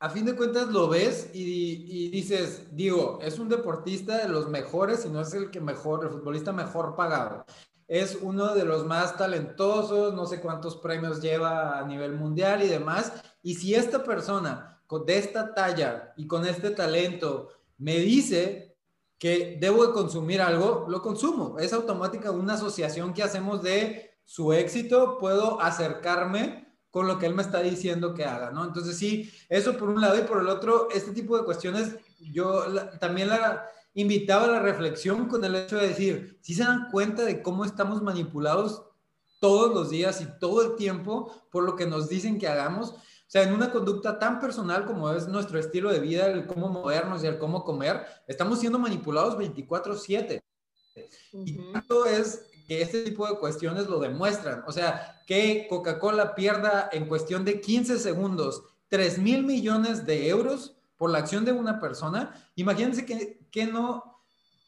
a 0.00 0.08
fin 0.08 0.24
de 0.24 0.34
cuentas 0.34 0.68
lo 0.68 0.88
ves 0.88 1.28
y, 1.34 2.08
dices, 2.08 2.68
digo, 2.72 3.18
es 3.22 3.38
un 3.38 3.50
deportista 3.50 4.16
de 4.16 4.28
los 4.28 4.48
mejores 4.48 5.04
y 5.04 5.10
no 5.10 5.20
es 5.20 5.34
el 5.34 5.50
que 5.50 5.60
mejor, 5.60 6.04
el 6.04 6.10
futbolista 6.10 6.52
mejor 6.52 6.96
pagado. 6.96 7.44
es 7.86 8.18
uno 8.22 8.54
de 8.54 8.64
los 8.64 8.86
más 8.86 9.16
talentosos, 9.18 10.14
no 10.14 10.24
sé 10.24 10.40
cuántos 10.40 10.76
premios 10.76 11.20
lleva 11.20 11.78
a 11.78 11.84
nivel 11.84 12.12
mundial 12.14 12.62
y 12.62 12.68
demás. 12.68 13.12
Y 13.42 13.56
si 13.56 13.74
esta 13.74 14.02
persona 14.02 14.80
de 15.04 15.18
esta 15.18 15.54
talla 15.54 16.14
y 16.16 16.26
con 16.26 16.46
este 16.46 16.70
talento 16.70 17.50
me 17.78 17.96
dice 17.96 18.76
que 19.18 19.58
debo 19.60 19.86
de 19.86 19.92
consumir 19.92 20.40
algo, 20.40 20.86
lo 20.88 21.02
consumo. 21.02 21.58
Es 21.58 21.74
automática 21.74 22.30
una 22.30 22.54
asociación 22.54 23.12
que 23.12 23.22
hacemos 23.22 23.62
de 23.62 24.18
su 24.24 24.52
éxito, 24.52 25.18
puedo 25.18 25.60
acercarme 25.60 26.69
con 26.90 27.06
lo 27.06 27.18
que 27.18 27.26
él 27.26 27.34
me 27.34 27.42
está 27.42 27.60
diciendo 27.60 28.14
que 28.14 28.24
haga, 28.24 28.50
¿no? 28.50 28.64
Entonces 28.64 28.96
sí, 28.96 29.32
eso 29.48 29.76
por 29.76 29.88
un 29.88 30.00
lado 30.00 30.18
y 30.18 30.22
por 30.22 30.40
el 30.40 30.48
otro, 30.48 30.88
este 30.92 31.12
tipo 31.12 31.38
de 31.38 31.44
cuestiones, 31.44 31.96
yo 32.18 32.64
también 32.98 33.28
la 33.28 33.68
invitaba 33.94 34.44
a 34.44 34.50
la 34.50 34.60
reflexión 34.60 35.26
con 35.26 35.44
el 35.44 35.54
hecho 35.54 35.76
de 35.76 35.88
decir, 35.88 36.38
si 36.40 36.54
se 36.54 36.64
dan 36.64 36.88
cuenta 36.90 37.24
de 37.24 37.42
cómo 37.42 37.64
estamos 37.64 38.02
manipulados 38.02 38.84
todos 39.40 39.74
los 39.74 39.90
días 39.90 40.20
y 40.20 40.26
todo 40.38 40.62
el 40.62 40.76
tiempo 40.76 41.32
por 41.50 41.64
lo 41.64 41.76
que 41.76 41.86
nos 41.86 42.08
dicen 42.08 42.38
que 42.38 42.48
hagamos, 42.48 42.90
o 42.90 43.32
sea, 43.32 43.44
en 43.44 43.54
una 43.54 43.70
conducta 43.70 44.18
tan 44.18 44.40
personal 44.40 44.84
como 44.84 45.10
es 45.12 45.28
nuestro 45.28 45.58
estilo 45.58 45.92
de 45.92 46.00
vida, 46.00 46.26
el 46.26 46.46
cómo 46.46 46.68
movernos 46.68 47.22
y 47.22 47.28
el 47.28 47.38
cómo 47.38 47.62
comer, 47.62 48.04
estamos 48.26 48.58
siendo 48.58 48.78
manipulados 48.78 49.36
24/7. 49.38 50.42
Y 51.32 51.72
tanto 51.72 52.06
es 52.06 52.49
que 52.70 52.82
este 52.82 53.02
tipo 53.02 53.26
de 53.26 53.36
cuestiones 53.36 53.88
lo 53.88 53.98
demuestran. 53.98 54.62
O 54.64 54.70
sea, 54.70 55.20
que 55.26 55.66
Coca-Cola 55.68 56.36
pierda 56.36 56.88
en 56.92 57.08
cuestión 57.08 57.44
de 57.44 57.60
15 57.60 57.98
segundos 57.98 58.62
3 58.90 59.18
mil 59.18 59.42
millones 59.42 60.06
de 60.06 60.28
euros 60.28 60.76
por 60.96 61.10
la 61.10 61.18
acción 61.18 61.44
de 61.44 61.50
una 61.50 61.80
persona. 61.80 62.32
Imagínense 62.54 63.04
que, 63.04 63.40
que 63.50 63.66
no 63.66 64.04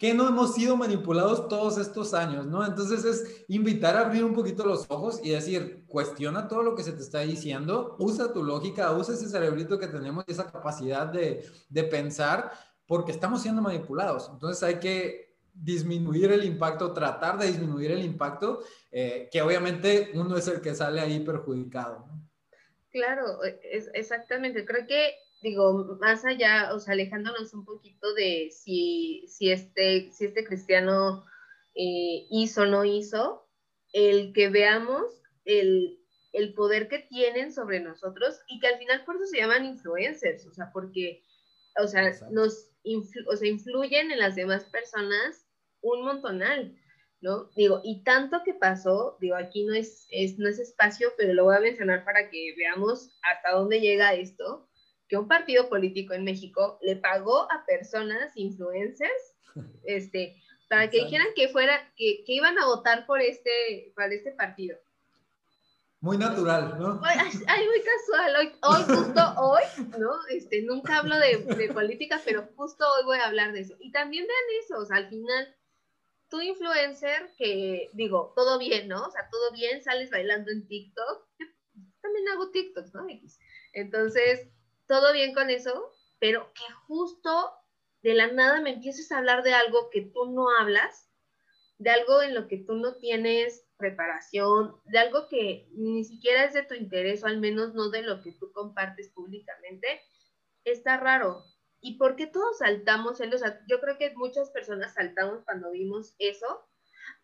que 0.01 0.15
no 0.15 0.27
hemos 0.27 0.55
sido 0.55 0.77
manipulados 0.77 1.47
todos 1.47 1.79
estos 1.79 2.13
años, 2.13 2.45
¿no? 2.45 2.67
Entonces 2.67 3.05
es 3.05 3.45
invitar 3.47 3.97
a 3.97 4.01
abrir 4.01 4.25
un 4.25 4.35
poquito 4.35 4.67
los 4.67 4.85
ojos 4.89 5.21
y 5.23 5.31
decir, 5.31 5.85
cuestiona 5.87 6.49
todo 6.49 6.65
lo 6.65 6.75
que 6.75 6.83
se 6.83 6.91
te 6.91 7.03
está 7.03 7.21
diciendo, 7.21 7.95
usa 8.01 8.33
tu 8.33 8.43
lógica, 8.43 8.91
usa 8.91 9.15
ese 9.15 9.29
cerebrito 9.29 9.79
que 9.79 9.87
tenemos 9.87 10.25
esa 10.27 10.51
capacidad 10.51 11.07
de, 11.07 11.49
de 11.69 11.85
pensar, 11.85 12.51
porque 12.85 13.13
estamos 13.13 13.43
siendo 13.43 13.63
manipulados. 13.63 14.29
Entonces 14.33 14.61
hay 14.65 14.81
que 14.81 15.32
disminuir 15.53 16.33
el 16.33 16.45
impacto, 16.45 16.93
tratar 16.93 17.39
de 17.39 17.47
disminuir 17.47 17.93
el 17.93 18.05
impacto, 18.05 18.65
eh, 18.91 19.29
que 19.31 19.43
obviamente 19.43 20.11
uno 20.15 20.37
es 20.37 20.49
el 20.49 20.61
que 20.61 20.75
sale 20.75 21.01
ahí 21.01 21.21
perjudicado. 21.21 22.07
¿no? 22.07 22.29
Claro, 22.91 23.43
es, 23.45 23.91
exactamente. 23.95 24.65
Creo 24.65 24.87
que 24.87 25.15
digo, 25.43 25.99
más 26.01 26.25
allá, 26.25 26.73
o 26.73 26.79
sea, 26.79 26.95
alejándonos 26.95 27.53
un 27.53 27.65
poquito 27.65 28.15
de 28.15 28.51
si, 28.51 29.25
si, 29.29 29.51
este, 29.51 30.11
si 30.13 30.27
este 30.27 30.45
cristiano 30.45 31.25
eh, 31.75 32.27
hizo 32.31 32.63
o 32.63 32.67
no 32.67 32.85
hizo, 32.85 33.49
el 33.93 34.33
que 34.33 34.49
veamos 34.49 35.05
el, 35.45 35.99
el, 36.33 36.55
poder 36.55 36.89
que 36.89 37.01
tienen 37.01 37.53
sobre 37.53 37.81
nosotros 37.81 38.41
y 38.49 38.61
que 38.61 38.69
al 38.69 38.79
final 38.79 39.05
por 39.05 39.17
eso 39.17 39.27
se 39.27 39.39
llaman 39.39 39.67
influencers, 39.67 40.47
o 40.47 40.53
sea, 40.53 40.71
porque, 40.73 41.23
o 41.83 41.87
sea, 41.87 42.11
nos 42.31 42.72
o 42.85 43.37
sea, 43.37 43.49
influyen 43.49 44.11
en 44.11 44.19
las 44.19 44.35
demás 44.35 44.65
personas 44.65 45.47
un 45.81 46.05
montonal, 46.05 46.77
¿no? 47.21 47.51
Digo, 47.57 47.81
y 47.85 48.03
tanto 48.03 48.43
que 48.45 48.55
pasó, 48.55 49.17
digo, 49.21 49.37
aquí 49.37 49.65
no 49.65 49.75
es, 49.75 50.07
es, 50.11 50.39
no 50.39 50.49
es 50.49 50.59
espacio, 50.59 51.13
pero 51.17 51.35
lo 51.35 51.45
voy 51.45 51.57
a 51.57 51.61
mencionar 51.61 52.05
para 52.05 52.31
que 52.31 52.55
veamos 52.57 53.11
hasta 53.23 53.53
dónde 53.53 53.81
llega 53.81 54.15
esto 54.15 54.69
que 55.13 55.19
un 55.19 55.29
partido 55.29 55.69
político 55.69 56.15
en 56.15 56.25
México 56.25 56.79
le 56.81 56.97
pagó 56.97 57.43
a 57.53 57.67
personas, 57.67 58.35
influencers, 58.35 59.37
este, 59.85 60.43
para 60.71 60.89
que 60.89 61.05
dijeran 61.05 61.27
que 61.37 61.49
fuera, 61.49 61.93
que, 61.99 62.25
que, 62.25 62.33
iban 62.33 62.59
a 62.59 62.65
votar 62.65 63.05
por 63.05 63.21
este, 63.21 63.93
para 63.95 64.15
este 64.15 64.33
partido. 64.33 64.79
Muy 66.03 66.19
natural, 66.19 66.81
¿no? 66.81 67.01
Ay, 67.05 67.69
muy 67.69 67.81
casual. 67.81 68.35
Hoy, 68.37 68.53
hoy, 68.63 68.83
justo 68.83 69.21
hoy, 69.37 69.63
¿no? 70.01 70.11
Este, 70.31 70.63
nunca 70.63 70.99
hablo 70.99 71.17
de, 71.17 71.37
de 71.55 71.73
política, 71.73 72.21
pero 72.25 72.49
justo 72.57 72.85
hoy 72.85 73.05
voy 73.05 73.19
a 73.19 73.27
hablar 73.27 73.53
de 73.53 73.61
eso. 73.61 73.77
Y 73.79 73.93
también 73.93 74.27
vean 74.27 74.65
eso, 74.65 74.79
o 74.79 74.85
sea, 74.85 74.97
al 74.97 75.09
final, 75.09 75.57
tu 76.29 76.41
influencer, 76.41 77.31
que 77.39 77.89
digo, 77.93 78.33
todo 78.35 78.59
bien, 78.59 78.89
¿no? 78.89 79.07
O 79.07 79.11
sea, 79.13 79.29
todo 79.31 79.53
bien, 79.53 79.81
sales 79.81 80.11
bailando 80.11 80.51
en 80.51 80.67
TikTok. 80.67 81.29
también 82.03 82.29
hago 82.31 82.51
TikToks, 82.51 82.95
¿no? 82.95 83.07
Entonces, 83.73 84.49
todo 84.89 85.13
bien 85.13 85.33
con 85.33 85.51
eso, 85.51 85.89
pero 86.19 86.53
que 86.53 86.65
justo 86.89 87.53
de 88.03 88.15
la 88.15 88.27
nada 88.27 88.61
me 88.61 88.73
empieces 88.73 89.13
a 89.13 89.19
hablar 89.19 89.45
de 89.45 89.55
algo 89.55 89.89
que 89.91 90.01
tú 90.01 90.27
no 90.33 90.51
hablas, 90.51 91.09
de 91.79 91.91
algo 91.91 92.23
en 92.23 92.35
lo 92.35 92.49
que 92.49 92.59
tú 92.59 92.75
no 92.75 92.97
tienes 92.97 93.65
preparación, 93.83 94.77
de 94.87 94.99
algo 94.99 95.29
que 95.29 95.69
ni 95.75 96.05
siquiera 96.05 96.45
es 96.45 96.55
de 96.55 96.63
tu 96.63 96.75
interés 96.75 97.23
o 97.23 97.27
al 97.27 97.41
menos 97.41 97.75
no 97.75 97.91
de 97.91 98.03
lo 98.03 98.23
que 98.23 98.33
tú 98.33 98.51
compartes 98.53 99.11
públicamente, 99.11 100.01
está 100.65 100.97
raro. 100.97 101.45
¿Y 101.81 101.99
por 101.99 102.15
qué 102.17 102.27
todos 102.27 102.59
saltamos? 102.59 103.21
O 103.21 103.39
sea, 103.39 103.61
yo 103.69 103.81
creo 103.81 103.99
que 103.99 104.15
muchas 104.15 104.51
personas 104.51 104.95
saltamos 104.95 105.45
cuando 105.45 105.73
vimos 105.73 106.15
eso. 106.19 106.47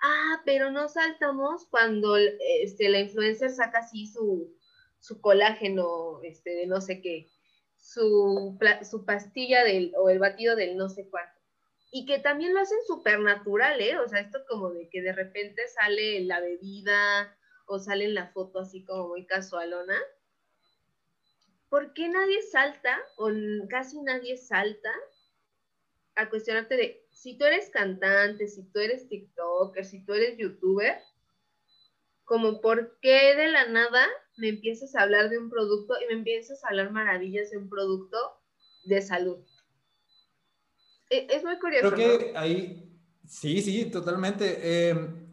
Ah, 0.03 0.43
pero 0.45 0.71
no 0.71 0.89
saltamos 0.89 1.67
cuando 1.71 2.17
este, 2.17 2.89
la 2.89 3.01
influencer 3.01 3.51
saca 3.51 3.79
así 3.79 4.07
su, 4.09 4.55
su 4.99 5.21
colágeno 5.21 6.21
este, 6.25 6.51
de 6.51 6.67
no 6.67 6.81
sé 6.81 7.01
qué 7.01 7.31
su, 7.81 8.59
su 8.89 9.05
pastilla 9.05 9.65
del, 9.65 9.93
o 9.97 10.11
el 10.11 10.19
batido 10.19 10.57
del 10.57 10.77
no 10.77 10.89
sé 10.89 11.09
cuánto. 11.09 11.38
Y 11.91 12.05
que 12.07 12.19
también 12.19 12.55
lo 12.55 12.61
hacen 12.61 12.79
súper 12.87 13.21
natural, 13.21 13.81
¿eh? 13.81 13.99
O 13.99 14.09
sea, 14.09 14.21
esto 14.21 14.41
como 14.49 14.71
de 14.71 14.89
que 14.91 15.01
de 15.01 15.13
repente 15.13 15.67
sale 15.69 16.21
la 16.25 16.41
bebida 16.41 17.35
o 17.67 17.79
sale 17.79 18.05
en 18.05 18.15
la 18.15 18.29
foto 18.33 18.61
así 18.61 18.85
como 18.85 19.09
muy 19.09 19.27
casualona. 19.27 19.97
¿Por 21.69 21.93
qué 21.93 22.09
nadie 22.09 22.43
salta 22.43 22.99
o 23.17 23.31
casi 23.69 24.01
nadie 24.03 24.37
salta 24.37 24.91
a 26.15 26.29
cuestionarte 26.29 26.77
de 26.77 27.07
si 27.11 27.37
tú 27.39 27.45
eres 27.45 27.71
cantante, 27.71 28.49
si 28.49 28.65
tú 28.73 28.81
eres 28.81 29.09
TikToker, 29.09 29.85
si 29.85 30.05
tú 30.05 30.15
eres 30.15 30.37
YouTuber, 30.39 30.99
como 32.25 32.61
por 32.61 32.99
qué 33.01 33.35
de 33.37 33.49
la 33.49 33.67
nada 33.67 34.07
me 34.37 34.49
empiezas 34.49 34.95
a 34.95 35.03
hablar 35.03 35.31
de 35.31 35.39
un 35.39 35.49
producto 35.49 35.95
y 36.01 36.07
me 36.07 36.15
empiezas 36.15 36.65
a 36.65 36.69
hablar 36.69 36.91
maravillas 36.91 37.51
de 37.51 37.59
un 37.59 37.69
producto 37.69 38.17
de 38.85 39.01
salud. 39.01 39.39
E, 41.11 41.27
es 41.31 41.45
muy 41.45 41.59
curioso. 41.59 41.91
Creo 41.93 42.19
que 42.19 42.33
ahí, 42.37 42.91
sí, 43.27 43.61
sí, 43.63 43.87
totalmente. 43.87 44.91
Em, 44.91 45.29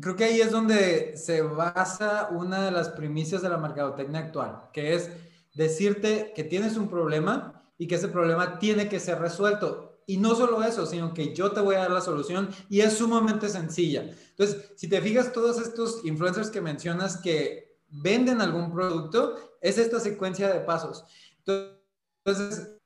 creo 0.00 0.16
que 0.16 0.24
ahí 0.24 0.40
es 0.40 0.50
donde 0.50 1.16
se 1.16 1.42
basa 1.42 2.28
una 2.30 2.64
de 2.64 2.70
las 2.70 2.90
primicias 2.90 3.42
de 3.42 3.48
la 3.48 3.58
mercadotecnia 3.58 4.20
actual, 4.20 4.70
que 4.72 4.94
es 4.94 5.10
decirte 5.54 6.32
que 6.34 6.44
tienes 6.44 6.76
un 6.76 6.88
problema 6.88 7.62
y 7.78 7.86
que 7.86 7.96
ese 7.96 8.08
problema 8.08 8.58
tiene 8.58 8.88
que 8.88 9.00
ser 9.00 9.18
resuelto. 9.18 10.02
Y 10.06 10.16
no 10.16 10.34
solo 10.34 10.62
eso, 10.64 10.86
sino 10.86 11.14
que 11.14 11.34
yo 11.34 11.52
te 11.52 11.60
voy 11.60 11.76
a 11.76 11.80
dar 11.80 11.92
la 11.92 12.00
solución 12.00 12.48
y 12.68 12.80
es 12.80 12.94
sumamente 12.94 13.48
sencilla. 13.48 14.10
Entonces, 14.30 14.72
si 14.76 14.88
te 14.88 15.00
fijas, 15.00 15.32
todos 15.32 15.60
estos 15.60 16.04
influencers 16.04 16.50
que 16.50 16.60
mencionas 16.60 17.18
que 17.18 17.78
venden 17.88 18.40
algún 18.40 18.72
producto, 18.72 19.36
es 19.60 19.78
esta 19.78 20.00
secuencia 20.00 20.52
de 20.52 20.60
pasos. 20.60 21.04
Entonces, 21.38 22.79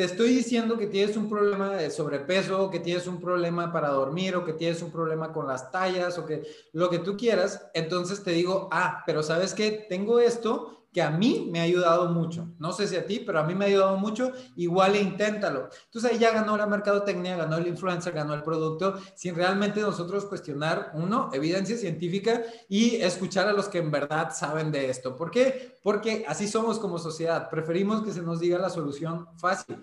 te 0.00 0.06
estoy 0.06 0.34
diciendo 0.34 0.78
que 0.78 0.86
tienes 0.86 1.14
un 1.18 1.28
problema 1.28 1.74
de 1.74 1.90
sobrepeso, 1.90 2.70
que 2.70 2.80
tienes 2.80 3.06
un 3.06 3.20
problema 3.20 3.70
para 3.70 3.90
dormir, 3.90 4.34
o 4.34 4.46
que 4.46 4.54
tienes 4.54 4.80
un 4.80 4.90
problema 4.90 5.30
con 5.30 5.46
las 5.46 5.70
tallas, 5.70 6.16
o 6.16 6.24
que 6.24 6.42
lo 6.72 6.88
que 6.88 7.00
tú 7.00 7.18
quieras, 7.18 7.66
entonces 7.74 8.24
te 8.24 8.30
digo, 8.30 8.70
ah, 8.72 9.02
pero 9.04 9.22
sabes 9.22 9.52
que 9.52 9.72
tengo 9.90 10.18
esto 10.18 10.79
que 10.92 11.02
a 11.02 11.10
mí 11.10 11.48
me 11.52 11.60
ha 11.60 11.64
ayudado 11.64 12.08
mucho. 12.10 12.48
No 12.58 12.72
sé 12.72 12.88
si 12.88 12.96
a 12.96 13.06
ti, 13.06 13.22
pero 13.24 13.38
a 13.38 13.44
mí 13.44 13.54
me 13.54 13.64
ha 13.64 13.68
ayudado 13.68 13.96
mucho. 13.96 14.32
Igual 14.56 14.96
inténtalo. 14.96 15.68
Entonces 15.84 16.10
ahí 16.10 16.18
ya 16.18 16.32
ganó 16.32 16.56
la 16.56 16.66
mercadotecnia, 16.66 17.36
ganó 17.36 17.58
el 17.58 17.68
influencer, 17.68 18.12
ganó 18.12 18.34
el 18.34 18.42
producto, 18.42 18.98
sin 19.14 19.34
realmente 19.34 19.80
nosotros 19.80 20.24
cuestionar, 20.24 20.90
uno, 20.94 21.30
evidencia 21.32 21.76
científica 21.76 22.42
y 22.68 22.96
escuchar 22.96 23.46
a 23.46 23.52
los 23.52 23.68
que 23.68 23.78
en 23.78 23.90
verdad 23.90 24.30
saben 24.34 24.72
de 24.72 24.90
esto. 24.90 25.14
¿Por 25.14 25.30
qué? 25.30 25.76
Porque 25.82 26.24
así 26.26 26.48
somos 26.48 26.78
como 26.78 26.98
sociedad. 26.98 27.48
Preferimos 27.48 28.02
que 28.02 28.12
se 28.12 28.22
nos 28.22 28.40
diga 28.40 28.58
la 28.58 28.70
solución 28.70 29.28
fácil. 29.38 29.78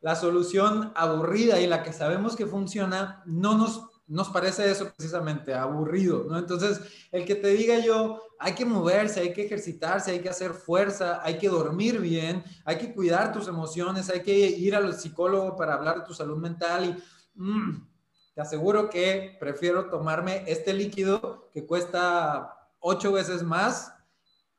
La 0.00 0.16
solución 0.16 0.92
aburrida 0.96 1.60
y 1.60 1.66
la 1.66 1.82
que 1.82 1.92
sabemos 1.92 2.34
que 2.34 2.46
funciona 2.46 3.22
no 3.24 3.56
nos 3.56 3.91
nos 4.06 4.28
parece 4.28 4.70
eso 4.70 4.92
precisamente, 4.96 5.54
aburrido, 5.54 6.24
¿no? 6.28 6.38
Entonces, 6.38 6.80
el 7.12 7.24
que 7.24 7.34
te 7.34 7.48
diga 7.48 7.78
yo, 7.78 8.20
hay 8.38 8.54
que 8.54 8.64
moverse, 8.64 9.20
hay 9.20 9.32
que 9.32 9.46
ejercitarse, 9.46 10.10
hay 10.10 10.20
que 10.20 10.28
hacer 10.28 10.52
fuerza, 10.52 11.20
hay 11.22 11.38
que 11.38 11.48
dormir 11.48 12.00
bien, 12.00 12.42
hay 12.64 12.76
que 12.76 12.92
cuidar 12.92 13.32
tus 13.32 13.48
emociones, 13.48 14.10
hay 14.10 14.22
que 14.22 14.32
ir 14.32 14.74
al 14.74 14.94
psicólogo 14.94 15.56
para 15.56 15.74
hablar 15.74 16.00
de 16.00 16.06
tu 16.06 16.14
salud 16.14 16.36
mental 16.36 16.84
y 16.84 17.40
mm, 17.40 17.88
te 18.34 18.40
aseguro 18.40 18.90
que 18.90 19.36
prefiero 19.38 19.88
tomarme 19.88 20.44
este 20.46 20.72
líquido 20.72 21.48
que 21.52 21.66
cuesta 21.66 22.54
ocho 22.80 23.12
veces 23.12 23.42
más, 23.42 23.94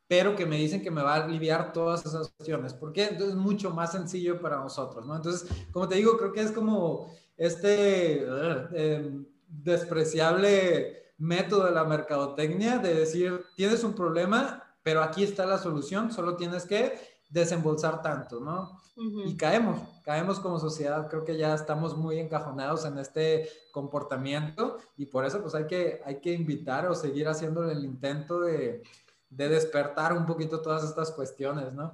pero 0.07 0.35
que 0.35 0.45
me 0.45 0.57
dicen 0.57 0.81
que 0.81 0.91
me 0.91 1.01
va 1.01 1.15
a 1.15 1.23
aliviar 1.25 1.73
todas 1.73 2.05
esas 2.05 2.29
cuestiones. 2.29 2.73
¿Por 2.73 2.93
qué? 2.93 3.03
Entonces 3.03 3.29
es 3.29 3.35
mucho 3.35 3.71
más 3.71 3.91
sencillo 3.91 4.39
para 4.41 4.57
nosotros, 4.57 5.05
¿no? 5.05 5.15
Entonces, 5.15 5.49
como 5.71 5.87
te 5.87 5.95
digo, 5.95 6.17
creo 6.17 6.31
que 6.31 6.41
es 6.41 6.51
como 6.51 7.11
este... 7.35 8.25
Uh, 8.25 9.32
despreciable 9.61 11.13
método 11.17 11.65
de 11.65 11.71
la 11.71 11.83
mercadotecnia 11.83 12.79
de 12.79 12.93
decir, 12.93 13.45
tienes 13.55 13.83
un 13.83 13.93
problema, 13.93 14.75
pero 14.83 15.03
aquí 15.03 15.23
está 15.23 15.45
la 15.45 15.57
solución, 15.57 16.11
solo 16.11 16.35
tienes 16.35 16.65
que 16.65 16.99
desembolsar 17.29 18.01
tanto, 18.01 18.39
¿no? 18.39 18.79
Y 19.25 19.35
caemos, 19.37 19.79
caemos 20.03 20.39
como 20.39 20.59
sociedad, 20.59 21.09
creo 21.09 21.23
que 21.25 21.35
ya 21.35 21.55
estamos 21.55 21.97
muy 21.97 22.19
encajonados 22.19 22.85
en 22.85 22.99
este 22.99 23.49
comportamiento 23.71 24.77
y 24.97 25.07
por 25.07 25.25
eso 25.25 25.41
pues 25.41 25.55
hay 25.55 25.65
que, 25.65 26.01
hay 26.05 26.19
que 26.19 26.31
invitar 26.33 26.87
o 26.87 26.93
seguir 26.93 27.27
haciéndole 27.27 27.73
el 27.73 27.83
intento 27.85 28.39
de, 28.39 28.83
de 29.31 29.49
despertar 29.49 30.13
un 30.13 30.27
poquito 30.27 30.61
todas 30.61 30.83
estas 30.83 31.11
cuestiones, 31.11 31.73
¿no? 31.73 31.91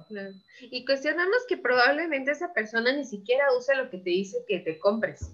Y 0.60 0.84
cuestionamos 0.84 1.38
que 1.48 1.56
probablemente 1.56 2.32
esa 2.32 2.52
persona 2.52 2.92
ni 2.92 3.06
siquiera 3.06 3.46
use 3.56 3.74
lo 3.76 3.88
que 3.88 3.98
te 3.98 4.10
dice 4.10 4.44
que 4.46 4.60
te 4.60 4.78
compres. 4.78 5.30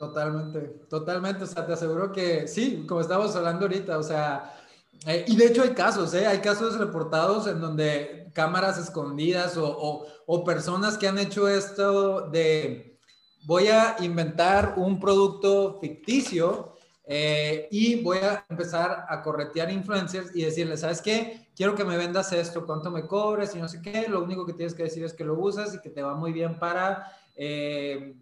Totalmente, 0.00 0.60
totalmente. 0.88 1.44
O 1.44 1.46
sea, 1.46 1.66
te 1.66 1.74
aseguro 1.74 2.10
que 2.10 2.48
sí, 2.48 2.86
como 2.88 3.02
estábamos 3.02 3.36
hablando 3.36 3.66
ahorita, 3.66 3.98
o 3.98 4.02
sea, 4.02 4.58
eh, 5.06 5.26
y 5.28 5.36
de 5.36 5.48
hecho 5.48 5.62
hay 5.62 5.74
casos, 5.74 6.14
¿eh? 6.14 6.26
Hay 6.26 6.38
casos 6.38 6.78
reportados 6.78 7.46
en 7.46 7.60
donde 7.60 8.30
cámaras 8.32 8.78
escondidas 8.78 9.58
o, 9.58 10.06
o, 10.26 10.44
personas 10.44 10.96
que 10.96 11.06
han 11.06 11.18
hecho 11.18 11.48
esto 11.48 12.30
de 12.30 12.98
voy 13.44 13.68
a 13.68 13.96
inventar 14.00 14.72
un 14.78 14.98
producto 14.98 15.78
ficticio 15.82 16.76
eh, 17.04 17.68
y 17.70 18.02
voy 18.02 18.18
a 18.18 18.46
empezar 18.48 19.04
a 19.06 19.20
corretear 19.20 19.70
influencers 19.70 20.34
y 20.34 20.44
decirles, 20.44 20.80
¿sabes 20.80 21.02
qué? 21.02 21.50
Quiero 21.54 21.74
que 21.74 21.84
me 21.84 21.98
vendas 21.98 22.32
esto, 22.32 22.64
cuánto 22.64 22.90
me 22.90 23.06
cobres 23.06 23.54
y 23.54 23.58
no 23.58 23.68
sé 23.68 23.82
qué. 23.82 24.06
Lo 24.08 24.22
único 24.22 24.46
que 24.46 24.54
tienes 24.54 24.72
que 24.72 24.84
decir 24.84 25.04
es 25.04 25.12
que 25.12 25.24
lo 25.24 25.38
usas 25.38 25.74
y 25.74 25.80
que 25.82 25.90
te 25.90 26.02
va 26.02 26.14
muy 26.14 26.32
bien 26.32 26.58
para 26.58 27.12
eh, 27.36 28.14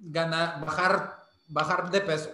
ganar, 0.00 0.64
bajar, 0.64 1.24
bajar 1.48 1.90
de 1.90 2.00
peso. 2.00 2.30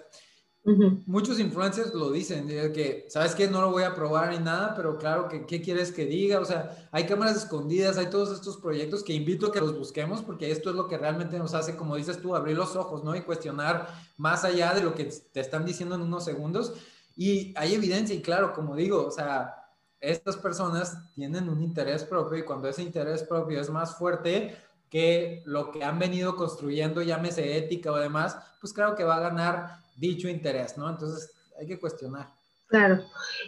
Muchos 1.07 1.39
influencers 1.39 1.95
lo 1.95 2.11
dicen, 2.11 2.49
que, 2.49 3.07
¿sabes 3.09 3.37
qué? 3.37 3.49
No 3.49 3.61
lo 3.61 3.71
voy 3.71 3.85
a 3.85 3.95
probar 3.95 4.33
ni 4.33 4.41
nada, 4.41 4.75
pero 4.75 4.99
claro, 4.99 5.29
que, 5.29 5.47
¿qué 5.47 5.63
quieres 5.63 5.93
que 5.93 6.07
diga? 6.07 6.41
O 6.41 6.45
sea, 6.45 6.89
hay 6.91 7.07
cámaras 7.07 7.37
escondidas, 7.37 7.99
hay 7.99 8.07
todos 8.07 8.33
estos 8.33 8.57
proyectos 8.57 9.05
que 9.05 9.13
invito 9.13 9.47
a 9.47 9.53
que 9.53 9.61
los 9.61 9.79
busquemos, 9.79 10.23
porque 10.23 10.51
esto 10.51 10.71
es 10.71 10.77
lo 10.77 10.89
que 10.89 10.99
realmente 10.99 11.39
nos 11.39 11.55
hace, 11.55 11.77
como 11.77 11.95
dices 11.95 12.21
tú, 12.21 12.35
abrir 12.35 12.57
los 12.57 12.75
ojos, 12.75 13.05
¿no? 13.05 13.15
Y 13.15 13.23
cuestionar 13.23 13.87
más 14.17 14.45
allá 14.45 14.75
de 14.75 14.83
lo 14.83 14.93
que 14.97 15.05
te 15.05 15.39
están 15.39 15.65
diciendo 15.65 15.95
en 15.95 16.01
unos 16.01 16.25
segundos. 16.25 16.73
Y 17.15 17.55
hay 17.57 17.75
evidencia, 17.75 18.17
y 18.17 18.21
claro, 18.21 18.53
como 18.53 18.75
digo, 18.75 19.07
o 19.07 19.11
sea, 19.13 19.55
estas 20.01 20.37
personas 20.37 20.99
tienen 21.15 21.49
un 21.49 21.63
interés 21.63 22.03
propio 22.03 22.39
y 22.39 22.45
cuando 22.45 22.69
ese 22.69 22.83
interés 22.83 23.23
propio 23.23 23.61
es 23.61 23.71
más 23.71 23.97
fuerte, 23.97 24.57
que 24.91 25.43
lo 25.45 25.73
que 25.73 25.85
han 25.85 25.99
venido 25.99 26.37
construyendo, 26.37 27.03
llámese 27.03 27.57
ética 27.57 27.93
o 27.93 27.97
demás, 27.97 28.37
pues 28.61 28.73
claro 28.73 28.95
que 28.95 29.05
va 29.05 29.17
a 29.17 29.21
ganar 29.21 29.79
dicho 29.97 30.29
interés, 30.29 30.77
¿no? 30.79 30.89
Entonces 30.89 31.35
hay 31.59 31.67
que 31.67 31.79
cuestionar. 31.79 32.29
Claro. 32.69 33.05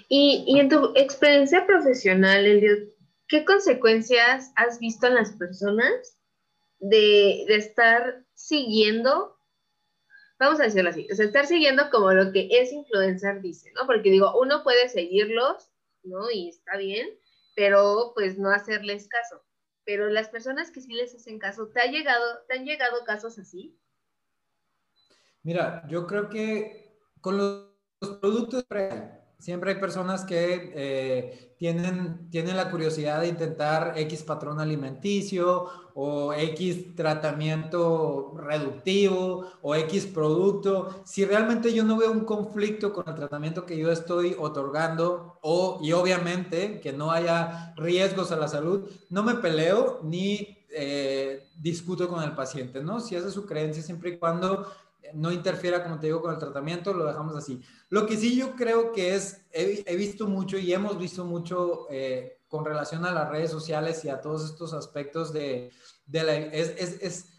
Y, 0.08 0.44
y 0.46 0.60
en 0.60 0.68
tu 0.68 0.92
experiencia 0.94 1.66
profesional, 1.66 2.44
¿qué 3.28 3.44
consecuencias 3.44 4.52
has 4.56 4.78
visto 4.78 5.06
en 5.06 5.14
las 5.14 5.32
personas 5.32 6.18
de, 6.78 7.44
de, 7.48 7.56
estar 7.56 8.24
siguiendo, 8.34 9.36
vamos 10.38 10.60
a 10.60 10.64
decirlo 10.64 10.90
así, 10.90 11.08
o 11.10 11.14
sea, 11.14 11.26
estar 11.26 11.46
siguiendo 11.46 11.90
como 11.90 12.12
lo 12.12 12.32
que 12.32 12.48
es 12.50 12.72
influencer 12.72 13.40
dice, 13.40 13.72
¿no? 13.74 13.86
Porque 13.86 14.10
digo, 14.10 14.40
uno 14.40 14.62
puede 14.62 14.88
seguirlos, 14.88 15.68
¿no? 16.04 16.30
Y 16.30 16.50
está 16.50 16.76
bien, 16.76 17.08
pero 17.56 18.12
pues 18.14 18.38
no 18.38 18.50
hacerles 18.50 19.08
caso. 19.08 19.42
Pero 19.88 20.10
las 20.10 20.28
personas 20.28 20.70
que 20.70 20.82
sí 20.82 20.92
les 20.92 21.14
hacen 21.14 21.38
caso, 21.38 21.68
¿te, 21.68 21.80
ha 21.80 21.86
llegado, 21.86 22.42
¿te 22.46 22.58
han 22.58 22.66
llegado 22.66 23.04
casos 23.06 23.38
así? 23.38 23.74
Mira, 25.42 25.82
yo 25.88 26.06
creo 26.06 26.28
que 26.28 27.00
con 27.22 27.38
los, 27.38 27.72
productos 28.20 28.66
siempre 29.38 29.72
hay 29.72 29.80
personas 29.80 30.24
que 30.24 30.72
eh, 30.74 31.54
tienen, 31.58 32.28
tienen 32.30 32.56
la 32.56 32.70
curiosidad 32.70 33.20
de 33.20 33.28
intentar 33.28 33.94
X 33.96 34.22
patrón 34.22 34.60
alimenticio 34.60 35.66
o 35.94 36.32
X 36.32 36.94
tratamiento 36.94 38.34
reductivo 38.36 39.46
o 39.62 39.74
X 39.74 40.06
producto. 40.06 41.02
Si 41.04 41.24
realmente 41.24 41.72
yo 41.72 41.84
no 41.84 41.96
veo 41.96 42.10
un 42.10 42.24
conflicto 42.24 42.92
con 42.92 43.08
el 43.08 43.14
tratamiento 43.14 43.64
que 43.64 43.76
yo 43.76 43.90
estoy 43.90 44.36
otorgando 44.38 45.38
o, 45.42 45.78
y 45.82 45.92
obviamente 45.92 46.80
que 46.80 46.92
no 46.92 47.10
haya 47.10 47.74
riesgos 47.76 48.32
a 48.32 48.36
la 48.36 48.48
salud, 48.48 48.88
no 49.10 49.22
me 49.22 49.34
peleo 49.34 50.00
ni 50.02 50.58
eh, 50.70 51.48
discuto 51.58 52.08
con 52.08 52.22
el 52.22 52.32
paciente, 52.32 52.82
¿no? 52.82 53.00
Si 53.00 53.16
esa 53.16 53.28
es 53.28 53.34
su 53.34 53.46
creencia, 53.46 53.82
siempre 53.82 54.10
y 54.10 54.18
cuando 54.18 54.66
no 55.14 55.32
interfiera, 55.32 55.82
como 55.82 55.98
te 55.98 56.06
digo, 56.06 56.22
con 56.22 56.32
el 56.32 56.38
tratamiento, 56.38 56.92
lo 56.92 57.06
dejamos 57.06 57.36
así. 57.36 57.60
Lo 57.88 58.06
que 58.06 58.16
sí 58.16 58.36
yo 58.36 58.54
creo 58.54 58.92
que 58.92 59.14
es, 59.14 59.46
he, 59.52 59.96
visto 59.96 60.26
mucho 60.26 60.58
y 60.58 60.72
hemos 60.72 60.98
visto 60.98 61.24
mucho 61.24 61.86
eh, 61.90 62.40
con 62.48 62.64
relación 62.64 63.04
a 63.04 63.12
las 63.12 63.28
redes 63.28 63.50
sociales 63.50 64.04
y 64.04 64.08
a 64.08 64.20
todos 64.20 64.44
estos 64.44 64.72
aspectos 64.72 65.32
de, 65.32 65.70
de 66.06 66.22
la, 66.22 66.34
es, 66.36 66.74
es, 66.78 67.02
es, 67.02 67.34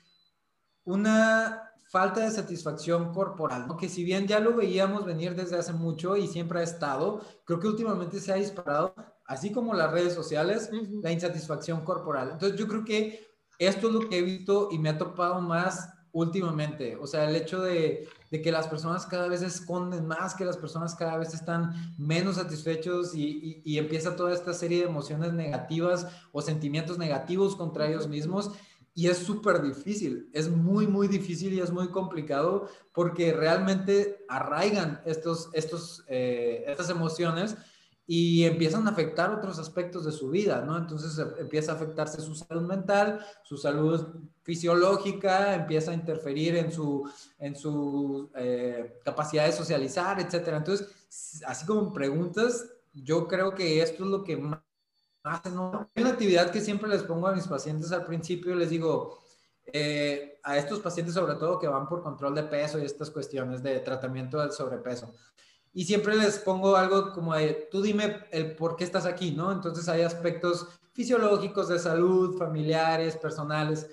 una 0.86 1.70
falta 1.90 2.22
de 2.22 2.32
satisfacción 2.32 3.14
corporal, 3.14 3.68
¿no? 3.68 3.78
que 3.78 3.90
si 3.90 4.04
bien 4.04 4.28
ya 4.28 4.40
lo 4.40 4.56
veíamos 4.56 5.06
venir 5.06 5.36
desde 5.36 5.58
hace 5.58 5.74
mucho 5.74 6.16
y 6.16 6.28
siempre 6.28 6.60
ha 6.60 6.64
estado, 6.64 7.22
creo 7.46 7.60
que 7.60 7.68
últimamente 7.68 8.20
se 8.20 8.32
ha 8.32 8.36
disparado, 8.36 8.94
así 9.26 9.52
como 9.52 9.74
las 9.74 9.92
redes 9.92 10.14
sociales, 10.14 10.70
la 11.04 11.12
insatisfacción 11.12 11.82
corporal. 11.82 12.32
Entonces 12.32 12.60
yo 12.60 12.68
creo 12.68 12.86
que 12.86 13.28
esto 13.60 13.88
es 13.88 13.94
lo 13.94 14.08
que 14.08 14.20
he 14.20 14.22
visto 14.22 14.70
y 14.72 14.80
me 14.80 14.90
ha 14.90 14.98
topado 14.98 15.42
más 15.42 15.90
últimamente. 16.12 16.98
O 16.98 17.08
sea, 17.08 17.30
el 17.30 17.36
hecho 17.36 17.62
de, 17.62 18.08
que 18.32 18.52
las 18.52 18.68
personas 18.68 19.06
cada 19.06 19.28
vez 19.28 19.42
esconden 19.42 20.06
más, 20.06 20.36
que 20.36 20.46
las 20.46 20.58
personas 20.58 20.96
cada 20.96 21.18
vez 21.18 21.34
están 21.34 21.74
menos 21.98 22.36
satisfechos 22.36 23.14
y, 23.16 23.78
empieza 23.78 24.16
toda 24.16 24.34
esta 24.34 24.54
serie 24.54 24.80
de 24.80 24.90
emociones 24.90 25.34
negativas 25.34 26.08
o 26.32 26.42
sentimientos 26.42 26.98
negativos 26.98 27.56
contra 27.56 27.88
ellos 27.88 28.08
mismos. 28.08 28.52
Y 28.96 29.08
es 29.08 29.20
súper 29.20 29.62
difícil, 29.62 30.30
es 30.34 30.50
muy, 30.50 30.86
muy 30.86 31.08
difícil 31.08 31.54
y 31.54 31.62
es 31.62 31.72
muy 31.72 31.90
complicado 31.90 32.68
porque 32.92 33.32
realmente 33.32 34.26
arraigan 34.28 35.02
estos, 35.06 35.50
estos, 35.54 36.04
eh, 36.08 36.66
estas 36.68 36.90
emociones 36.90 37.56
y 38.12 38.44
empiezan 38.44 38.88
a 38.88 38.90
afectar 38.90 39.32
otros 39.32 39.60
aspectos 39.60 40.04
de 40.04 40.12
su 40.12 40.32
vida, 40.32 40.64
¿no? 40.66 40.76
Entonces 40.76 41.20
eh, 41.20 41.28
empieza 41.42 41.74
a 41.74 41.76
afectarse 41.76 42.20
su 42.20 42.34
salud 42.34 42.64
mental, 42.64 43.24
su 43.44 43.56
salud 43.56 44.04
fisiológica, 44.42 45.54
empieza 45.54 45.92
a 45.92 45.94
interferir 45.94 46.56
en 46.56 46.72
su, 46.72 47.08
en 47.38 47.56
su 47.56 48.32
eh, 48.36 49.00
capacidad 49.06 49.46
de 49.46 49.52
socializar, 49.52 50.20
etcétera. 50.20 50.58
Entonces, 50.58 50.88
así 51.46 51.68
como 51.68 51.94
preguntas, 51.94 52.66
yo 52.96 53.28
creo 53.28 53.54
que 53.54 53.80
esto 53.80 54.04
es 54.04 54.10
lo 54.10 54.24
que 54.24 54.38
más 54.38 54.60
¿no? 55.54 55.88
Hay 55.94 56.02
una 56.02 56.14
actividad 56.14 56.50
que 56.50 56.62
siempre 56.62 56.90
les 56.90 57.04
pongo 57.04 57.28
a 57.28 57.36
mis 57.36 57.46
pacientes 57.46 57.92
al 57.92 58.08
principio, 58.08 58.56
les 58.56 58.72
digo, 58.72 59.20
eh, 59.72 60.40
a 60.42 60.58
estos 60.58 60.80
pacientes 60.80 61.14
sobre 61.14 61.36
todo 61.36 61.60
que 61.60 61.68
van 61.68 61.88
por 61.88 62.02
control 62.02 62.34
de 62.34 62.42
peso 62.42 62.80
y 62.80 62.86
estas 62.86 63.12
cuestiones 63.12 63.62
de 63.62 63.82
tratamiento 63.82 64.40
del 64.40 64.52
sobrepeso 64.52 65.14
y 65.74 65.86
siempre 65.86 66.16
les 66.16 66.40
pongo 66.40 66.76
algo 66.76 67.12
como 67.14 67.36
de, 67.36 67.68
tú 67.72 67.82
dime 67.82 68.26
el 68.32 68.56
por 68.56 68.76
qué 68.76 68.84
estás 68.84 69.06
aquí, 69.06 69.32
¿no? 69.32 69.52
Entonces 69.52 69.88
hay 69.88 70.02
aspectos 70.02 70.68
fisiológicos 70.94 71.70
de 71.70 71.80
salud, 71.80 72.38
familiares, 72.38 73.16
personales, 73.16 73.88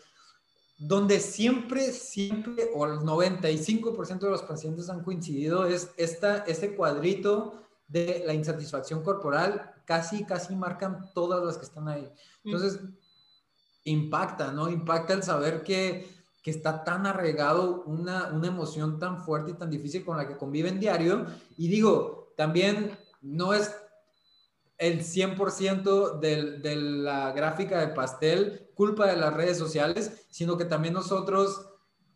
donde 0.78 1.20
siempre, 1.20 1.92
siempre, 1.92 2.70
o 2.74 2.86
el 2.86 2.98
95% 3.00 4.18
de 4.18 4.30
los 4.30 4.42
pacientes 4.42 4.90
han 4.90 5.02
coincidido, 5.02 5.66
es 5.66 5.90
esta, 5.96 6.38
este 6.38 6.74
cuadrito 6.74 7.62
de 7.88 8.24
la 8.26 8.34
insatisfacción 8.34 9.02
corporal, 9.02 9.74
casi, 9.84 10.24
casi 10.24 10.54
marcan 10.54 11.10
todas 11.14 11.44
las 11.44 11.56
que 11.56 11.64
están 11.64 11.88
ahí. 11.88 12.10
Entonces, 12.44 12.80
impacta, 13.84 14.52
¿no? 14.52 14.68
Impacta 14.68 15.14
el 15.14 15.22
saber 15.22 15.62
que 15.62 16.15
que 16.46 16.52
está 16.52 16.84
tan 16.84 17.06
arraigado 17.06 17.82
una, 17.86 18.28
una 18.28 18.46
emoción 18.46 19.00
tan 19.00 19.24
fuerte 19.24 19.50
y 19.50 19.54
tan 19.54 19.68
difícil 19.68 20.04
con 20.04 20.16
la 20.16 20.28
que 20.28 20.36
conviven 20.36 20.78
diario. 20.78 21.26
Y 21.56 21.66
digo, 21.66 22.32
también 22.36 22.96
no 23.20 23.52
es 23.52 23.74
el 24.78 25.00
100% 25.00 26.20
de, 26.20 26.60
de 26.60 26.76
la 26.76 27.32
gráfica 27.32 27.80
de 27.80 27.88
pastel 27.88 28.70
culpa 28.76 29.08
de 29.08 29.16
las 29.16 29.34
redes 29.34 29.58
sociales, 29.58 30.24
sino 30.30 30.56
que 30.56 30.64
también 30.66 30.94
nosotros 30.94 31.68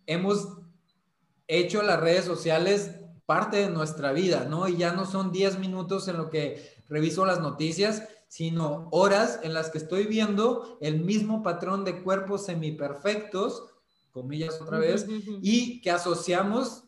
hemos 0.06 0.58
hecho 1.48 1.82
las 1.82 1.98
redes 1.98 2.24
sociales 2.24 3.00
parte 3.26 3.56
de 3.56 3.68
nuestra 3.68 4.12
vida, 4.12 4.46
¿no? 4.48 4.68
Y 4.68 4.76
ya 4.76 4.92
no 4.92 5.06
son 5.06 5.32
10 5.32 5.58
minutos 5.58 6.06
en 6.06 6.18
lo 6.18 6.30
que 6.30 6.84
reviso 6.88 7.26
las 7.26 7.40
noticias, 7.40 8.04
sino 8.28 8.86
horas 8.92 9.40
en 9.42 9.54
las 9.54 9.70
que 9.70 9.78
estoy 9.78 10.04
viendo 10.04 10.78
el 10.80 11.00
mismo 11.00 11.42
patrón 11.42 11.84
de 11.84 12.00
cuerpos 12.04 12.46
semiperfectos 12.46 13.69
comillas 14.10 14.60
otra 14.60 14.78
vez, 14.78 15.06
y 15.42 15.80
que 15.80 15.90
asociamos 15.90 16.84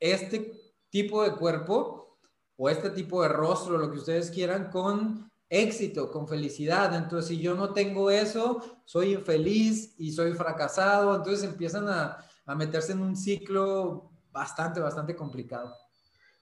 este 0.00 0.52
tipo 0.90 1.22
de 1.22 1.32
cuerpo 1.32 2.18
o 2.56 2.68
este 2.68 2.90
tipo 2.90 3.22
de 3.22 3.28
rostro, 3.28 3.78
lo 3.78 3.90
que 3.90 3.98
ustedes 3.98 4.30
quieran, 4.30 4.70
con 4.70 5.30
éxito, 5.48 6.10
con 6.10 6.28
felicidad. 6.28 6.94
Entonces, 6.94 7.28
si 7.28 7.40
yo 7.40 7.54
no 7.54 7.72
tengo 7.72 8.10
eso, 8.10 8.80
soy 8.84 9.14
infeliz 9.14 9.94
y 9.98 10.12
soy 10.12 10.32
fracasado. 10.32 11.16
Entonces 11.16 11.44
empiezan 11.44 11.88
a, 11.88 12.18
a 12.44 12.54
meterse 12.54 12.92
en 12.92 13.00
un 13.00 13.16
ciclo 13.16 14.10
bastante, 14.30 14.80
bastante 14.80 15.14
complicado. 15.14 15.74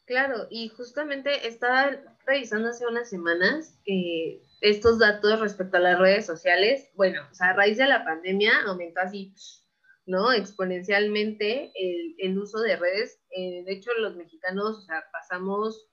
Claro, 0.06 0.46
y 0.50 0.68
justamente 0.68 1.48
estaba 1.48 1.90
revisando 2.24 2.68
hace 2.68 2.86
unas 2.86 3.10
semanas 3.10 3.80
eh, 3.86 4.40
estos 4.60 5.00
datos 5.00 5.40
respecto 5.40 5.78
a 5.78 5.80
las 5.80 5.98
redes 5.98 6.24
sociales. 6.24 6.88
Bueno, 6.94 7.22
o 7.30 7.34
sea, 7.34 7.48
a 7.48 7.52
raíz 7.54 7.76
de 7.76 7.86
la 7.86 8.04
pandemia 8.04 8.52
aumentó 8.66 9.00
así, 9.00 9.34
¿no? 10.06 10.32
Exponencialmente 10.32 11.72
el, 11.74 12.14
el 12.18 12.38
uso 12.38 12.60
de 12.60 12.76
redes. 12.76 13.20
Eh, 13.30 13.64
de 13.64 13.72
hecho, 13.72 13.90
los 13.98 14.16
mexicanos, 14.16 14.78
o 14.78 14.82
sea, 14.82 15.04
pasamos, 15.12 15.88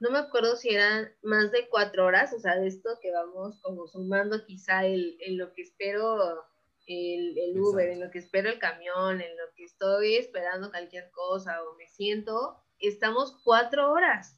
no 0.00 0.10
me 0.10 0.18
acuerdo 0.18 0.56
si 0.56 0.70
eran 0.70 1.12
más 1.22 1.52
de 1.52 1.68
cuatro 1.68 2.06
horas, 2.06 2.32
o 2.32 2.40
sea, 2.40 2.56
de 2.56 2.68
esto 2.68 2.98
que 3.02 3.12
vamos 3.12 3.60
como 3.62 3.86
sumando 3.86 4.44
quizá 4.46 4.86
el, 4.86 5.18
en 5.20 5.38
lo 5.38 5.52
que 5.52 5.62
espero 5.62 6.44
el, 6.86 7.36
el 7.36 7.60
Uber, 7.60 7.90
en 7.90 8.00
lo 8.00 8.10
que 8.10 8.18
espero 8.18 8.48
el 8.48 8.58
camión, 8.58 9.20
en 9.20 9.36
lo 9.36 9.44
que 9.54 9.64
estoy 9.64 10.16
esperando 10.16 10.70
cualquier 10.70 11.10
cosa 11.10 11.62
o 11.62 11.76
me 11.76 11.86
siento 11.88 12.62
estamos 12.80 13.40
cuatro 13.44 13.90
horas 13.92 14.36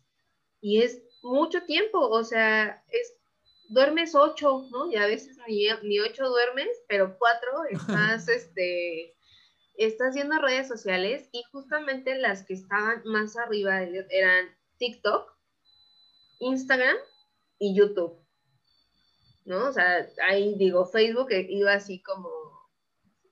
y 0.61 0.83
es 0.83 1.03
mucho 1.23 1.63
tiempo, 1.65 1.99
o 1.99 2.25
sea, 2.25 2.83
es, 2.89 3.17
duermes 3.71 4.15
ocho, 4.15 4.69
¿no? 4.71 4.91
Y 4.91 4.97
a 4.97 5.07
veces 5.07 5.39
ni, 5.47 5.67
ni 5.83 6.01
ocho 6.01 6.29
duermes, 6.29 6.69
pero 6.89 7.17
cuatro 7.19 7.65
estás, 7.71 8.29
este, 8.29 9.17
estás 9.77 10.15
viendo 10.15 10.39
redes 10.39 10.69
sociales 10.69 11.29
y 11.33 11.43
justamente 11.53 12.17
las 12.17 12.45
que 12.45 12.55
estaban 12.55 13.03
más 13.05 13.37
arriba 13.37 13.83
eran 13.83 14.49
TikTok, 14.79 15.33
Instagram 16.41 16.97
y 17.59 17.77
YouTube, 17.77 18.19
¿no? 19.45 19.69
O 19.69 19.73
sea, 19.73 20.09
ahí 20.29 20.55
digo, 20.57 20.85
Facebook 20.87 21.29
iba 21.31 21.73
así 21.73 22.03
como 22.03 22.29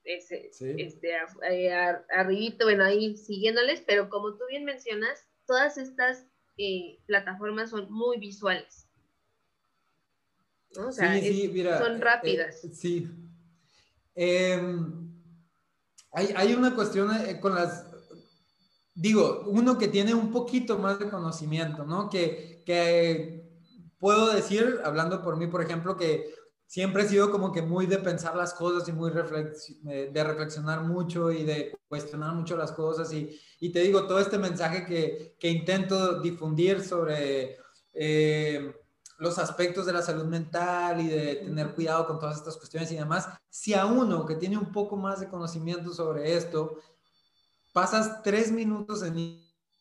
ese, 0.04 0.50
este, 0.78 1.14
arribito, 2.10 2.64
bueno, 2.64 2.84
ahí 2.84 3.16
siguiéndoles, 3.16 3.82
pero 3.82 4.08
como 4.08 4.36
tú 4.36 4.44
bien 4.48 4.64
mencionas, 4.64 5.26
todas 5.46 5.78
estas 5.78 6.26
eh, 6.58 6.98
plataformas 7.06 7.70
son 7.70 7.90
muy 7.90 8.18
visuales. 8.18 8.87
¿No? 10.76 10.88
O 10.88 10.92
sea, 10.92 11.18
sí, 11.20 11.50
mira, 11.52 11.78
son 11.78 11.96
eh, 11.96 12.00
rápidas. 12.00 12.64
Eh, 12.64 12.70
sí. 12.72 13.10
Em, 14.14 15.12
hay, 16.12 16.32
hay, 16.36 16.54
una 16.54 16.74
cuestión 16.74 17.10
con 17.40 17.54
las, 17.54 17.86
digo, 18.94 19.44
uno 19.46 19.78
que 19.78 19.88
tiene 19.88 20.14
un 20.14 20.30
poquito 20.30 20.78
más 20.78 20.98
de 20.98 21.08
conocimiento, 21.08 21.84
¿no? 21.84 22.10
Que, 22.10 22.62
que 22.66 23.48
puedo 23.98 24.32
decir, 24.32 24.80
hablando 24.84 25.22
por 25.22 25.36
mí, 25.36 25.46
por 25.46 25.62
ejemplo, 25.62 25.96
que 25.96 26.34
siempre 26.68 27.02
he 27.02 27.08
sido 27.08 27.30
como 27.30 27.50
que 27.50 27.62
muy 27.62 27.86
de 27.86 27.98
pensar 27.98 28.36
las 28.36 28.52
cosas 28.52 28.86
y 28.88 28.92
muy 28.92 29.10
eh, 29.10 30.10
de 30.12 30.24
reflexionar 30.24 30.82
mucho 30.82 31.32
y 31.32 31.44
de 31.44 31.78
cuestionar 31.88 32.34
mucho 32.34 32.56
las 32.56 32.72
cosas. 32.72 33.12
Y, 33.12 33.40
y 33.58 33.72
te 33.72 33.80
digo, 33.80 34.06
todo 34.06 34.20
este 34.20 34.38
mensaje 34.38 34.84
que, 34.84 35.36
que 35.40 35.48
intento 35.48 36.20
difundir 36.20 36.82
sobre 36.82 37.56
eh, 37.94 38.74
los 39.18 39.38
aspectos 39.38 39.84
de 39.84 39.92
la 39.92 40.02
salud 40.02 40.24
mental 40.24 41.00
y 41.00 41.08
de 41.08 41.36
tener 41.36 41.74
cuidado 41.74 42.06
con 42.06 42.18
todas 42.18 42.36
estas 42.36 42.56
cuestiones 42.56 42.90
y 42.92 42.96
demás, 42.96 43.28
si 43.50 43.74
a 43.74 43.84
uno 43.84 44.24
que 44.24 44.36
tiene 44.36 44.56
un 44.56 44.72
poco 44.72 44.96
más 44.96 45.20
de 45.20 45.28
conocimiento 45.28 45.92
sobre 45.92 46.36
esto, 46.36 46.78
pasas 47.72 48.22
tres 48.22 48.50
minutos 48.50 49.02
en 49.02 49.40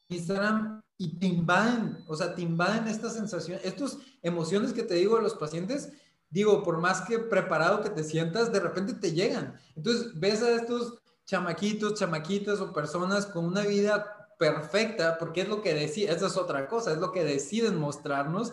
Instagram 0.09 0.81
y 0.97 1.19
te 1.19 1.27
invaden, 1.27 2.03
o 2.07 2.15
sea, 2.15 2.33
te 2.33 2.41
invaden 2.41 2.87
estas 2.87 3.13
sensaciones, 3.13 3.63
estas 3.63 3.97
emociones 4.23 4.73
que 4.73 4.83
te 4.83 4.95
digo 4.95 5.17
a 5.17 5.21
los 5.21 5.35
pacientes, 5.35 5.89
digo, 6.31 6.63
por 6.63 6.79
más 6.79 7.01
que 7.01 7.19
preparado 7.19 7.81
que 7.81 7.91
te 7.91 8.03
sientas, 8.03 8.51
de 8.51 8.59
repente 8.59 8.93
te 8.93 9.11
llegan. 9.11 9.59
Entonces, 9.75 10.19
ves 10.19 10.41
a 10.41 10.51
estos 10.51 10.99
chamaquitos, 11.25 11.93
chamaquitas 11.93 12.59
o 12.59 12.73
personas 12.73 13.27
con 13.27 13.45
una 13.45 13.61
vida 13.61 14.33
perfecta, 14.39 15.17
porque 15.17 15.41
es 15.41 15.47
lo 15.47 15.61
que 15.61 15.73
deciden, 15.73 16.15
esa 16.15 16.27
es 16.27 16.37
otra 16.37 16.67
cosa, 16.67 16.91
es 16.91 16.97
lo 16.97 17.11
que 17.11 17.23
deciden 17.23 17.77
mostrarnos. 17.77 18.51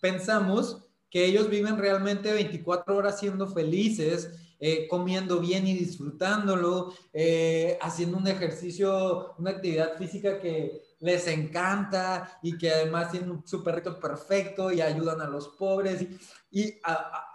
Pensamos 0.00 0.90
que 1.10 1.24
ellos 1.24 1.50
viven 1.50 1.76
realmente 1.76 2.32
24 2.32 2.96
horas 2.96 3.18
siendo 3.18 3.48
felices, 3.48 4.30
eh, 4.60 4.86
comiendo 4.88 5.40
bien 5.40 5.66
y 5.66 5.74
disfrutándolo, 5.74 6.94
eh, 7.12 7.78
haciendo 7.80 8.18
un 8.18 8.28
ejercicio, 8.28 9.34
una 9.38 9.52
actividad 9.52 9.96
física 9.96 10.38
que 10.38 10.82
les 11.00 11.26
encanta 11.26 12.38
y 12.42 12.56
que 12.58 12.70
además 12.70 13.10
tienen 13.10 13.30
un 13.30 13.46
súper 13.46 13.76
reto 13.76 13.98
perfecto 13.98 14.70
y 14.70 14.82
ayudan 14.82 15.20
a 15.20 15.28
los 15.28 15.48
pobres. 15.48 16.06
Y, 16.50 16.74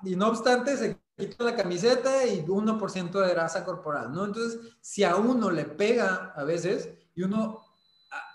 y, 0.04 0.16
no 0.16 0.30
obstante, 0.30 0.78
se 0.78 0.98
quita 1.18 1.44
la 1.44 1.56
camiseta 1.56 2.26
y 2.28 2.44
1% 2.46 3.20
de 3.20 3.30
grasa 3.30 3.66
corporal, 3.66 4.14
¿no? 4.14 4.26
Entonces, 4.26 4.60
si 4.80 5.04
a 5.04 5.16
uno 5.16 5.50
le 5.50 5.66
pega 5.66 6.32
a 6.36 6.44
veces 6.44 6.90
y 7.16 7.24
uno, 7.24 7.66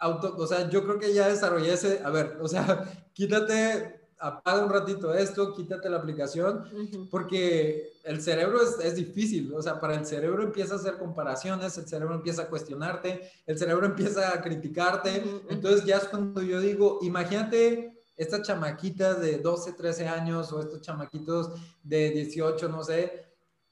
auto, 0.01 0.35
o 0.37 0.47
sea, 0.47 0.69
yo 0.69 0.85
creo 0.85 0.99
que 0.99 1.15
ya 1.15 1.29
desarrollé 1.29 1.73
ese, 1.73 2.03
a 2.05 2.11
ver, 2.11 2.39
o 2.43 2.49
sea, 2.49 2.85
quítate 3.15 4.00
apaga 4.21 4.65
un 4.65 4.71
ratito 4.71 5.15
esto, 5.15 5.55
quítate 5.55 5.89
la 5.89 5.97
aplicación, 5.97 6.65
porque 7.11 7.95
el 8.05 8.21
cerebro 8.21 8.61
es, 8.63 8.79
es, 8.85 8.95
difícil, 8.95 9.53
o 9.55 9.63
sea, 9.63 9.81
para 9.81 9.95
el 9.95 10.05
cerebro 10.05 10.43
empieza 10.43 10.75
a 10.75 10.77
hacer 10.77 10.99
comparaciones, 10.99 11.77
el 11.79 11.89
cerebro 11.89 12.15
empieza 12.15 12.43
a 12.43 12.49
cuestionarte, 12.49 13.31
el 13.47 13.59
cerebro 13.59 13.87
empieza 13.87 14.35
a 14.35 14.43
criticarte, 14.43 15.25
entonces 15.49 15.85
ya 15.85 15.97
es 15.97 16.05
cuando 16.05 16.43
yo 16.43 16.61
digo, 16.61 16.99
imagínate 17.03 18.05
estas 18.17 18.43
chamaquitas 18.43 19.21
de 19.21 19.39
12, 19.39 19.73
13 19.73 20.07
años 20.07 20.53
o 20.53 20.61
estos 20.61 20.83
chamaquitos 20.83 21.53
de 21.83 22.11
18, 22.11 22.69
no 22.69 22.85
sé, 22.85 23.25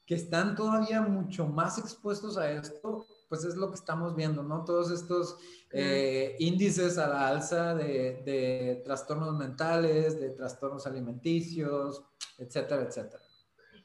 que 0.03 0.15
están 0.15 0.55
todavía 0.55 1.01
mucho 1.01 1.45
más 1.45 1.77
expuestos 1.77 2.35
a 2.35 2.51
esto, 2.51 3.05
pues 3.29 3.45
es 3.45 3.55
lo 3.55 3.69
que 3.69 3.75
estamos 3.75 4.15
viendo, 4.15 4.41
¿no? 4.41 4.65
Todos 4.65 4.91
estos 4.91 5.37
eh, 5.71 6.35
índices 6.39 6.97
a 6.97 7.07
la 7.07 7.27
alza 7.27 7.75
de, 7.75 8.81
trastornos 8.83 9.37
mentales, 9.37 10.19
de 10.19 10.31
trastornos 10.31 10.87
alimenticios, 10.87 12.03
etcétera, 12.39 12.81
etcétera. 12.81 13.23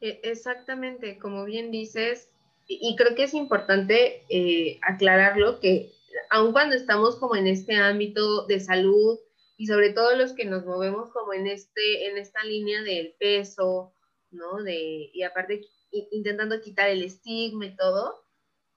E, 0.01 0.21
exactamente, 0.25 1.19
como 1.19 1.45
bien 1.45 1.71
dices, 1.71 2.31
y 2.67 2.97
creo 2.97 3.15
que 3.15 3.25
es 3.25 3.35
importante 3.35 4.25
eh, 4.31 4.79
aclararlo 4.83 5.61
que 5.61 5.93
aun 6.31 6.53
cuando 6.53 6.75
estamos 6.75 7.17
como 7.17 7.37
en 7.37 7.47
este 7.47 7.77
ámbito 7.77 8.47
de 8.47 8.61
salud 8.61 9.19
y 9.59 9.67
sobre 9.67 9.93
todo 9.93 10.17
los 10.17 10.33
que 10.33 10.47
nos 10.47 10.65
movemos 10.65 11.11
como 11.11 11.35
en, 11.35 11.47
este, 11.47 12.09
en 12.09 12.17
esta 12.17 12.43
línea 12.45 12.83
del 12.83 13.15
peso, 13.19 13.93
¿no? 14.31 14.63
De, 14.63 15.11
y 15.13 15.23
aparte 15.23 15.69
intentando 16.11 16.61
quitar 16.61 16.89
el 16.89 17.03
estigma 17.03 17.67
y 17.67 17.77
todo, 17.77 18.24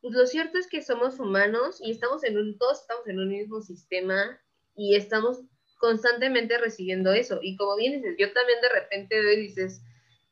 pues 0.01 0.13
lo 0.13 0.25
cierto 0.25 0.57
es 0.57 0.67
que 0.67 0.81
somos 0.81 1.19
humanos 1.19 1.79
y 1.81 1.91
estamos 1.91 2.23
en 2.23 2.37
un, 2.37 2.57
todos 2.57 2.81
estamos 2.81 3.07
en 3.07 3.19
un 3.19 3.29
mismo 3.29 3.61
sistema 3.61 4.39
y 4.75 4.95
estamos 4.95 5.41
constantemente 5.79 6.57
recibiendo 6.57 7.13
eso. 7.13 7.39
Y 7.41 7.57
como 7.57 7.75
bien 7.75 7.93
dices, 7.93 8.15
yo 8.17 8.31
también 8.33 8.61
de 8.61 8.69
repente 8.69 9.19
veo 9.19 9.33
y 9.33 9.41
dices, 9.41 9.81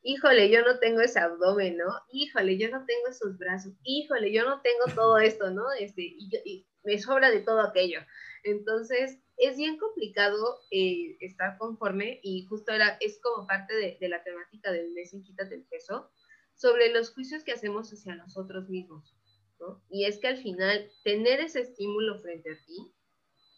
híjole, 0.04 0.50
yo 0.50 0.62
no 0.62 0.80
tengo 0.80 1.02
ese 1.02 1.20
abdomen, 1.20 1.78
¿no? 1.78 1.86
Híjole, 2.12 2.58
yo 2.58 2.70
no 2.70 2.86
tengo 2.86 3.08
esos 3.10 3.38
brazos, 3.38 3.74
híjole, 3.84 4.32
yo 4.32 4.46
no 4.46 4.62
tengo 4.62 4.86
todo 4.94 5.18
esto, 5.20 5.50
¿no? 5.52 5.64
Este, 5.80 6.02
y, 6.04 6.68
me 6.84 7.00
sobra 7.00 7.32
de 7.32 7.40
todo 7.40 7.62
aquello. 7.62 8.00
Entonces, 8.44 9.18
es 9.38 9.58
bien 9.58 9.78
complicado 9.78 10.60
eh, 10.70 11.18
estar 11.20 11.58
conforme 11.58 12.20
y 12.22 12.46
justo 12.46 12.72
era, 12.74 12.98
es 13.00 13.20
como 13.22 13.48
parte 13.48 13.74
de, 13.74 13.98
de 14.00 14.08
la 14.08 14.24
temática 14.24 14.72
del 14.72 14.92
mes 14.92 15.12
en 15.12 15.24
Quítate 15.24 15.56
el 15.56 15.66
Peso, 15.66 16.12
sobre 16.54 16.94
los 16.94 17.12
juicios 17.12 17.44
que 17.44 17.54
hacemos 17.54 17.92
hacia 17.92 18.16
nosotros 18.16 18.70
mismos. 18.70 19.15
Y 19.90 20.06
es 20.06 20.20
que 20.20 20.28
al 20.28 20.38
final, 20.38 20.92
tener 21.04 21.40
ese 21.40 21.62
estímulo 21.62 22.20
frente 22.22 22.52
a 22.52 22.66
ti, 22.66 22.92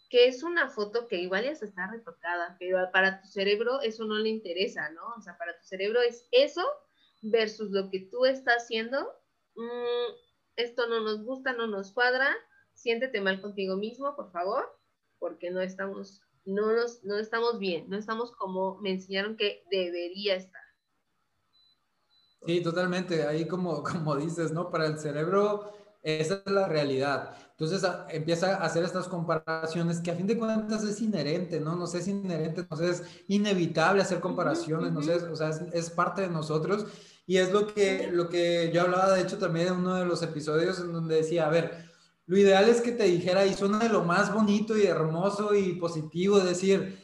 que 0.09 0.27
es 0.27 0.43
una 0.43 0.69
foto 0.69 1.07
que 1.07 1.17
igual 1.17 1.43
ya 1.43 1.55
se 1.55 1.65
está 1.65 1.89
retocada, 1.91 2.55
pero 2.59 2.77
para 2.91 3.21
tu 3.21 3.27
cerebro 3.27 3.81
eso 3.81 4.05
no 4.05 4.15
le 4.15 4.29
interesa, 4.29 4.89
¿no? 4.91 5.03
O 5.17 5.21
sea, 5.21 5.37
para 5.37 5.57
tu 5.57 5.65
cerebro 5.65 6.01
es 6.01 6.27
eso 6.31 6.63
versus 7.21 7.71
lo 7.71 7.89
que 7.89 8.07
tú 8.11 8.25
estás 8.25 8.63
haciendo. 8.63 9.11
Mm, 9.55 10.13
esto 10.55 10.87
no 10.87 11.01
nos 11.01 11.23
gusta, 11.23 11.53
no 11.53 11.67
nos 11.67 11.91
cuadra, 11.91 12.33
siéntete 12.73 13.19
mal 13.19 13.41
contigo 13.41 13.75
mismo, 13.75 14.15
por 14.15 14.31
favor, 14.31 14.79
porque 15.19 15.51
no 15.51 15.61
estamos, 15.61 16.21
no, 16.45 16.73
nos, 16.73 17.03
no 17.03 17.17
estamos 17.17 17.59
bien, 17.59 17.89
no 17.89 17.97
estamos 17.97 18.31
como 18.31 18.79
me 18.79 18.91
enseñaron 18.91 19.35
que 19.35 19.63
debería 19.69 20.35
estar. 20.35 20.61
Sí, 22.45 22.61
totalmente. 22.61 23.23
Ahí 23.23 23.45
como, 23.45 23.83
como 23.83 24.15
dices, 24.15 24.53
¿no? 24.53 24.69
Para 24.69 24.87
el 24.87 24.97
cerebro 24.99 25.73
esa 26.01 26.41
es 26.45 26.51
la 26.51 26.67
realidad. 26.67 27.35
Entonces 27.51 27.89
empieza 28.09 28.57
a 28.57 28.65
hacer 28.65 28.83
estas 28.83 29.07
comparaciones 29.07 29.99
que 29.99 30.11
a 30.11 30.15
fin 30.15 30.27
de 30.27 30.37
cuentas 30.37 30.83
es 30.83 31.01
inherente, 31.01 31.59
¿no? 31.59 31.75
No 31.75 31.87
sé, 31.87 31.99
es 31.99 32.07
inherente, 32.07 32.65
no 32.69 32.77
sé, 32.77 32.89
es 32.89 33.03
inevitable 33.27 34.03
hacer 34.03 34.19
comparaciones, 34.19 34.91
no 34.91 35.01
sé, 35.01 35.15
o 35.15 35.35
sea, 35.35 35.49
es, 35.73 35.89
parte 35.89 36.21
de 36.21 36.29
nosotros. 36.29 36.85
Y 37.25 37.37
es 37.37 37.51
lo 37.51 37.73
que, 37.73 38.09
lo 38.11 38.29
que 38.29 38.71
yo 38.73 38.83
hablaba, 38.83 39.13
de 39.13 39.21
hecho, 39.21 39.37
también 39.37 39.67
en 39.67 39.73
uno 39.73 39.95
de 39.95 40.05
los 40.05 40.21
episodios 40.21 40.79
en 40.79 40.93
donde 40.93 41.15
decía, 41.15 41.47
a 41.47 41.49
ver, 41.49 41.89
lo 42.27 42.37
ideal 42.37 42.69
es 42.69 42.79
que 42.81 42.91
te 42.91 43.05
dijera, 43.05 43.45
y 43.45 43.53
suena 43.53 43.79
de 43.79 43.89
lo 43.89 44.03
más 44.03 44.33
bonito 44.33 44.77
y 44.77 44.85
hermoso 44.85 45.55
y 45.55 45.73
positivo, 45.73 46.39
decir, 46.39 47.03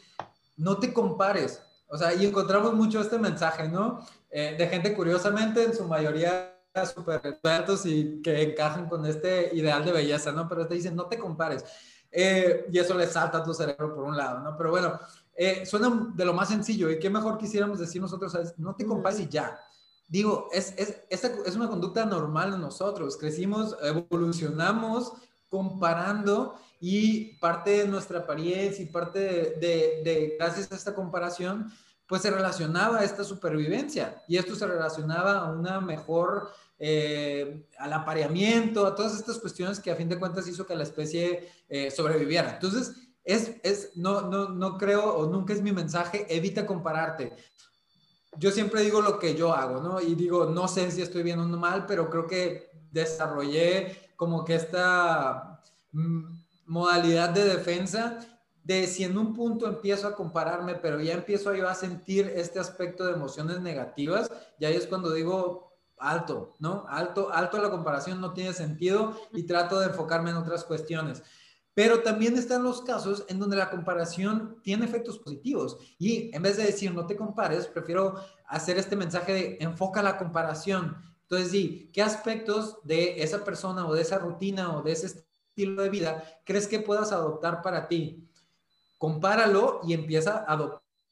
no 0.56 0.78
te 0.78 0.94
compares. 0.94 1.62
O 1.88 1.98
sea, 1.98 2.14
y 2.14 2.26
encontramos 2.26 2.74
mucho 2.74 3.02
este 3.02 3.18
mensaje, 3.18 3.70
¿no? 3.70 4.06
Eh, 4.30 4.56
de 4.58 4.68
gente, 4.68 4.94
curiosamente, 4.94 5.64
en 5.64 5.76
su 5.76 5.86
mayoría 5.86 6.53
súper 6.94 7.22
expertos 7.24 7.86
y 7.86 8.22
que 8.22 8.42
encajan 8.42 8.90
con 8.90 9.06
este 9.06 9.56
ideal 9.56 9.86
de 9.86 9.92
belleza, 9.92 10.32
¿no? 10.32 10.48
Pero 10.48 10.68
te 10.68 10.76
dicen, 10.76 10.96
no 10.96 11.06
te 11.06 11.18
compares. 11.18 11.64
Eh, 12.12 12.68
y 12.72 12.80
eso 12.80 12.96
le 12.96 13.08
salta 13.08 13.40
a 13.40 13.44
tu 13.44 13.54
cerebro 13.54 13.96
por 13.96 14.04
un 14.06 14.18
lado, 14.18 14.40
¿no? 14.40 14.58
Pero 14.58 14.72
bueno, 14.72 15.00
eh, 15.36 15.66
suena 15.66 16.12
de 16.14 16.26
lo 16.26 16.34
más 16.34 16.50
sencillo. 16.50 16.90
¿Y 16.90 17.00
qué 17.00 17.10
mejor 17.10 17.38
quisiéramos 17.38 17.80
decir 17.80 18.02
nosotros? 18.02 18.36
No 18.58 18.76
te 18.76 18.86
compares 18.86 19.20
y 19.20 19.28
ya. 19.28 19.60
Digo, 20.08 20.50
es, 20.52 20.74
es, 20.78 21.04
esta 21.10 21.32
es 21.46 21.56
una 21.56 21.70
conducta 21.70 22.06
normal 22.06 22.54
en 22.54 22.62
nosotros. 22.62 23.18
Crecimos, 23.18 23.76
evolucionamos 23.82 25.14
comparando 25.50 26.56
y 26.80 27.38
parte 27.38 27.70
de 27.80 27.88
nuestra 27.88 28.20
apariencia 28.20 28.84
y 28.84 28.88
parte 28.88 29.20
de, 29.20 30.02
de, 30.04 30.36
gracias 30.38 30.72
a 30.72 30.76
esta 30.76 30.94
comparación, 30.94 31.72
pues 32.08 32.22
se 32.22 32.32
relacionaba 32.32 33.00
a 33.00 33.04
esta 33.04 33.24
supervivencia 33.24 34.22
y 34.28 34.38
esto 34.38 34.56
se 34.56 34.68
relacionaba 34.68 35.38
a 35.38 35.52
una 35.52 35.80
mejor, 35.80 36.52
eh, 36.80 37.68
al 37.78 37.94
apareamiento, 37.94 38.86
a 38.86 38.96
todas 38.96 39.16
estas 39.16 39.38
cuestiones 39.38 39.80
que 39.80 39.92
a 39.92 39.96
fin 39.96 40.10
de 40.10 40.20
cuentas 40.20 40.48
hizo 40.48 40.66
que 40.66 40.76
la 40.76 40.84
especie 40.84 41.50
eh, 41.70 41.92
sobreviviera. 41.92 42.54
Entonces, 42.54 42.94
es, 43.24 43.54
es, 43.64 43.92
no, 43.96 44.22
no, 44.22 44.50
no 44.50 44.78
creo 44.78 45.16
o 45.16 45.30
nunca 45.30 45.54
es 45.54 45.62
mi 45.62 45.72
mensaje, 45.72 46.26
evita 46.30 46.66
compararte. 46.66 47.34
Yo 48.38 48.52
siempre 48.52 48.82
digo 48.82 49.02
lo 49.02 49.20
que 49.20 49.36
yo 49.36 49.54
hago, 49.54 49.82
¿no? 49.82 50.02
Y 50.02 50.16
digo, 50.16 50.46
no 50.46 50.68
sé 50.68 50.90
si 50.92 51.02
estoy 51.02 51.24
bien 51.24 51.40
o 51.40 51.46
mal, 51.46 51.86
pero 51.86 52.10
creo 52.10 52.28
que 52.28 52.72
desarrollé 52.92 54.12
como 54.16 54.44
que 54.44 54.56
esta 54.56 55.62
mm, 55.92 56.24
modalidad 56.66 57.30
de 57.30 57.46
defensa 57.46 58.20
de 58.64 58.88
si 58.88 59.04
en 59.04 59.18
un 59.18 59.34
punto 59.34 59.68
empiezo 59.68 60.08
a 60.08 60.16
compararme, 60.16 60.76
pero 60.76 61.02
ya 61.02 61.14
empiezo 61.14 61.54
yo 61.54 61.68
a 61.68 61.76
sentir 61.76 62.32
este 62.36 62.60
aspecto 62.60 63.06
de 63.06 63.14
emociones 63.14 63.60
negativas, 63.60 64.32
y 64.58 64.66
ahí 64.66 64.76
es 64.76 64.88
cuando 64.88 65.12
digo 65.12 65.73
alto, 66.04 66.54
¿no? 66.60 66.86
Alto, 66.90 67.32
alto 67.32 67.62
la 67.62 67.72
comparación 67.72 68.20
no 68.20 68.34
tiene 68.34 68.54
sentido 68.54 69.18
y 69.32 69.44
trato 69.44 69.80
de 69.80 69.88
enfocarme 69.88 70.32
en 70.32 70.38
otras 70.38 70.64
cuestiones. 70.64 71.24
Pero 71.74 72.04
también 72.04 72.38
están 72.38 72.64
los 72.64 72.82
casos 72.82 73.26
en 73.30 73.40
donde 73.40 73.58
la 73.58 73.72
comparación 73.72 74.58
tiene 74.62 74.86
efectos 74.86 75.18
positivos 75.18 75.78
y 75.98 76.36
en 76.36 76.44
vez 76.44 76.58
de 76.58 76.66
decir 76.66 76.94
no 76.94 77.08
te 77.08 77.16
compares, 77.16 77.66
prefiero 77.68 78.16
hacer 78.46 78.78
este 78.78 78.96
mensaje 78.96 79.34
de 79.34 79.58
enfoca 79.60 80.04
la 80.04 80.18
comparación. 80.18 80.96
Entonces, 81.24 81.50
sí, 81.50 81.90
¿qué 81.92 82.04
aspectos 82.04 82.78
de 82.84 83.24
esa 83.24 83.44
persona 83.44 83.88
o 83.88 83.94
de 83.96 84.04
esa 84.04 84.20
rutina 84.20 84.78
o 84.78 84.84
de 84.84 84.92
ese 84.92 85.08
estilo 85.08 85.82
de 85.82 85.90
vida 85.90 86.24
crees 86.46 86.68
que 86.68 86.80
puedas 86.80 87.12
adoptar 87.12 87.64
para 87.64 87.88
ti? 87.88 88.30
Compáralo 89.00 89.82
y 89.84 89.94
empieza 89.94 90.46
a 90.48 90.56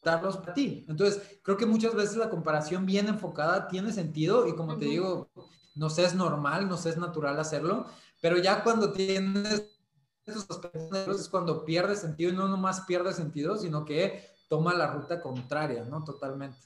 adoptarlos 0.01 0.37
para 0.37 0.53
ti. 0.53 0.85
Entonces, 0.87 1.39
creo 1.43 1.57
que 1.57 1.65
muchas 1.65 1.95
veces 1.95 2.17
la 2.17 2.29
comparación 2.29 2.85
bien 2.85 3.07
enfocada 3.07 3.67
tiene 3.67 3.91
sentido 3.91 4.47
y 4.47 4.55
como 4.55 4.77
te 4.77 4.85
digo, 4.85 5.29
no 5.75 5.89
sé, 5.89 6.03
es 6.05 6.15
normal, 6.15 6.67
no 6.67 6.77
sé, 6.77 6.89
es 6.89 6.97
natural 6.97 7.39
hacerlo, 7.39 7.85
pero 8.21 8.37
ya 8.37 8.63
cuando 8.63 8.91
tienes 8.91 9.67
esos 10.25 10.49
aspectos 10.49 11.19
es 11.19 11.29
cuando 11.29 11.65
pierde 11.65 11.95
sentido 11.95 12.31
y 12.31 12.35
no 12.35 12.47
nomás 12.47 12.81
pierde 12.81 13.13
sentido, 13.13 13.57
sino 13.57 13.85
que 13.85 14.23
toma 14.49 14.73
la 14.73 14.91
ruta 14.91 15.21
contraria, 15.21 15.83
¿no? 15.83 16.03
Totalmente. 16.03 16.57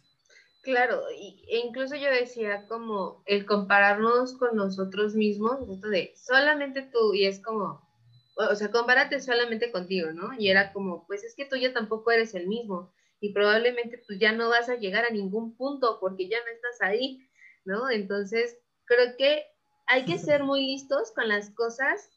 Claro, 0.61 1.01
e 1.09 1.59
incluso 1.59 1.95
yo 1.95 2.09
decía 2.09 2.67
como 2.67 3.21
el 3.27 3.45
compararnos 3.45 4.33
con 4.33 4.55
nosotros 4.55 5.13
mismos, 5.13 5.59
esto 5.69 5.89
de 5.89 6.13
solamente 6.17 6.81
tú, 6.91 7.13
y 7.13 7.25
es 7.27 7.39
como, 7.39 7.87
o 8.35 8.55
sea, 8.55 8.71
compárate 8.71 9.21
solamente 9.21 9.71
contigo, 9.71 10.11
¿no? 10.11 10.31
Y 10.37 10.49
era 10.49 10.73
como, 10.73 11.05
pues 11.05 11.23
es 11.23 11.35
que 11.35 11.45
tú 11.45 11.55
ya 11.55 11.71
tampoco 11.71 12.09
eres 12.11 12.33
el 12.33 12.47
mismo, 12.47 12.91
y 13.19 13.33
probablemente 13.33 14.03
tú 14.07 14.13
ya 14.15 14.31
no 14.31 14.49
vas 14.49 14.69
a 14.69 14.75
llegar 14.75 15.05
a 15.05 15.09
ningún 15.09 15.55
punto 15.55 15.99
porque 15.99 16.27
ya 16.27 16.37
no 16.39 16.51
estás 16.51 16.81
ahí, 16.81 17.19
¿no? 17.63 17.89
Entonces, 17.89 18.57
creo 18.85 19.15
que 19.17 19.45
hay 19.87 20.05
que 20.05 20.17
ser 20.17 20.43
muy 20.43 20.65
listos 20.65 21.11
con 21.13 21.27
las 21.27 21.49
cosas 21.51 22.09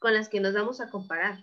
con 0.00 0.12
las 0.12 0.28
que 0.28 0.40
nos 0.40 0.52
vamos 0.52 0.80
a 0.80 0.90
comparar, 0.90 1.38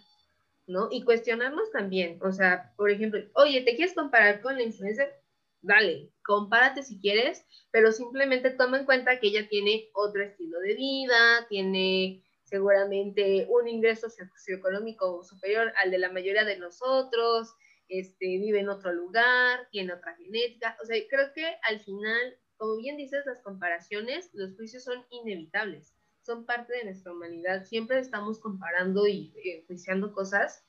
¿no? 0.68 0.90
Y 0.92 1.04
cuestionarnos 1.04 1.72
también, 1.72 2.20
o 2.22 2.32
sea, 2.32 2.74
por 2.78 2.92
ejemplo, 2.92 3.20
oye, 3.34 3.62
¿te 3.62 3.76
quieres 3.76 3.96
comparar 3.96 4.42
con 4.42 4.56
la 4.56 4.64
influencer? 4.64 5.22
dale, 5.62 6.12
compárate 6.26 6.84
si 6.84 7.00
quieres, 7.00 7.46
pero 7.72 7.92
simplemente 7.92 8.52
toma 8.52 8.80
en 8.80 8.86
cuenta 8.86 9.20
que 9.20 9.28
ella 9.28 9.48
tiene 9.48 9.90
otro 9.94 10.24
estilo 10.24 10.60
de 10.60 10.76
vida, 10.76 11.46
tiene 11.50 12.24
seguramente 12.44 13.48
un 13.50 13.68
ingreso 13.68 14.10
socioeconómico 14.10 15.24
superior 15.24 15.72
al 15.82 15.92
de 15.92 16.00
la 16.00 16.12
mayoría 16.12 16.44
de 16.44 16.58
nosotros, 16.58 17.54
este, 17.92 18.26
vive 18.26 18.62
en 18.62 18.70
otro 18.70 18.94
lugar, 18.94 19.68
tiene 19.70 19.94
otra 19.94 20.16
genética. 20.16 20.78
O 20.82 20.86
sea, 20.86 20.96
creo 21.10 21.34
que 21.34 21.46
al 21.64 21.82
final, 21.82 22.38
como 22.56 22.78
bien 22.78 22.96
dices, 22.96 23.26
las 23.26 23.42
comparaciones, 23.42 24.30
los 24.34 24.56
juicios 24.56 24.86
son 24.86 25.06
inevitables, 25.10 25.94
son 26.22 26.46
parte 26.46 26.74
de 26.74 26.86
nuestra 26.86 27.12
humanidad. 27.12 27.66
Siempre 27.66 28.00
estamos 28.00 28.40
comparando 28.40 29.08
y 29.08 29.34
eh, 29.44 29.66
juiciando 29.68 30.14
cosas, 30.14 30.64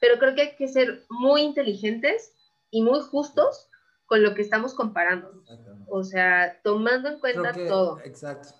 pero 0.00 0.20
creo 0.20 0.36
que 0.36 0.42
hay 0.42 0.56
que 0.56 0.68
ser 0.68 1.04
muy 1.10 1.42
inteligentes 1.42 2.32
y 2.70 2.82
muy 2.82 3.00
justos 3.00 3.68
con 4.06 4.22
lo 4.22 4.34
que 4.34 4.42
estamos 4.42 4.72
comparando. 4.72 5.42
O 5.88 6.04
sea, 6.04 6.60
tomando 6.62 7.08
en 7.08 7.18
cuenta 7.18 7.52
todo. 7.52 7.98
Exacto. 8.04 8.54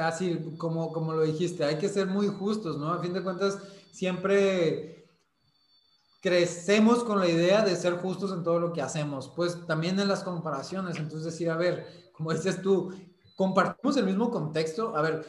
Así 0.00 0.56
como, 0.56 0.92
como 0.92 1.12
lo 1.12 1.22
dijiste, 1.22 1.62
hay 1.62 1.76
que 1.76 1.90
ser 1.90 2.06
muy 2.06 2.28
justos, 2.28 2.78
¿no? 2.78 2.90
A 2.90 3.02
fin 3.02 3.12
de 3.12 3.22
cuentas, 3.22 3.58
siempre 3.92 4.95
crecemos 6.20 7.04
con 7.04 7.20
la 7.20 7.28
idea 7.28 7.62
de 7.62 7.76
ser 7.76 7.94
justos 7.98 8.32
en 8.32 8.42
todo 8.42 8.58
lo 8.58 8.72
que 8.72 8.82
hacemos, 8.82 9.32
pues 9.34 9.66
también 9.66 9.98
en 10.00 10.08
las 10.08 10.22
comparaciones, 10.22 10.96
entonces 10.96 11.24
decir, 11.24 11.50
a 11.50 11.56
ver, 11.56 11.86
como 12.12 12.32
dices 12.32 12.62
tú, 12.62 12.92
compartimos 13.36 13.96
el 13.96 14.06
mismo 14.06 14.30
contexto, 14.30 14.96
a 14.96 15.02
ver, 15.02 15.24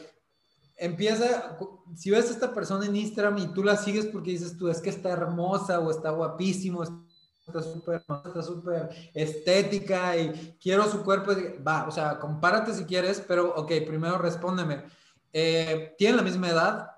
empieza, 0.76 1.56
si 1.94 2.10
ves 2.10 2.28
a 2.28 2.32
esta 2.32 2.54
persona 2.54 2.86
en 2.86 2.96
Instagram 2.96 3.38
y 3.38 3.46
tú 3.48 3.62
la 3.62 3.76
sigues 3.76 4.06
porque 4.06 4.30
dices 4.30 4.56
tú, 4.56 4.68
es 4.68 4.80
que 4.80 4.90
está 4.90 5.10
hermosa 5.10 5.80
o 5.80 5.90
está 5.90 6.10
guapísimo, 6.10 6.82
está 6.82 7.62
súper 7.62 8.02
está 8.08 8.42
súper 8.42 8.88
estética 9.14 10.16
y 10.16 10.56
quiero 10.60 10.88
su 10.90 11.02
cuerpo, 11.02 11.32
va, 11.66 11.86
o 11.86 11.90
sea, 11.90 12.18
compárate 12.18 12.72
si 12.72 12.84
quieres, 12.84 13.22
pero 13.26 13.54
ok, 13.54 13.72
primero 13.86 14.18
respóndeme. 14.18 14.84
Eh, 15.32 15.94
¿Tienen 15.98 16.16
la 16.16 16.22
misma 16.22 16.48
edad? 16.48 16.90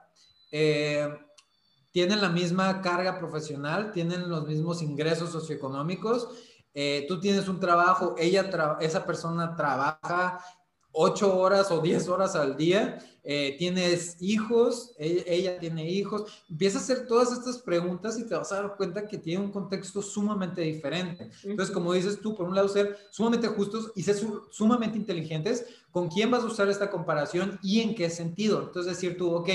Eh, 0.53 1.09
¿Tienen 1.91 2.21
la 2.21 2.29
misma 2.29 2.81
carga 2.81 3.19
profesional? 3.19 3.93
¿Tienen 3.93 4.29
los 4.29 4.47
mismos 4.47 4.83
ingresos 4.83 5.31
socioeconómicos? 5.31 6.29
Eh, 6.73 7.05
tú 7.09 7.19
tienes 7.19 7.49
un 7.49 7.59
trabajo, 7.59 8.15
ella 8.17 8.79
esa 8.81 9.05
persona 9.05 9.57
trabaja 9.57 10.39
ocho 10.93 11.37
horas 11.37 11.71
o 11.71 11.81
diez 11.81 12.09
horas 12.09 12.35
al 12.35 12.57
día, 12.57 12.99
eh, 13.23 13.57
tienes 13.59 14.17
hijos, 14.21 14.95
e-, 14.99 15.25
ella, 15.27 15.59
tiene 15.59 15.89
hijos, 15.89 16.43
empieza 16.49 16.79
a 16.79 16.81
hacer 16.81 17.07
todas 17.07 17.33
estas 17.33 17.59
preguntas 17.59 18.19
y 18.19 18.27
te 18.27 18.35
vas 18.35 18.51
a 18.53 18.63
dar 18.63 18.77
cuenta 18.77 19.07
que 19.07 19.19
tiene 19.19 19.45
un 19.45 19.53
contexto 19.53 20.01
sumamente 20.01 20.63
diferente. 20.63 21.31
Entonces, 21.45 21.75
como 21.75 21.93
dices 21.93 22.21
tú, 22.21 22.35
por 22.35 22.49
un 22.49 22.55
lado, 22.55 22.69
ser 22.69 22.97
sumamente 23.11 23.49
justos 23.49 23.93
y 23.95 24.03
ser 24.03 24.17
sumamente 24.51 24.97
inteligentes 24.97 25.67
con 25.91 26.09
quién 26.09 26.31
vas 26.31 26.43
a 26.43 26.47
usar 26.47 26.69
esta 26.69 26.91
comparación 26.91 27.59
y 27.63 27.81
en 27.81 27.95
qué 27.95 28.11
sentido. 28.11 28.63
Entonces, 28.63 28.95
decir 28.95 29.17
tú, 29.17 29.33
ok, 29.35 29.49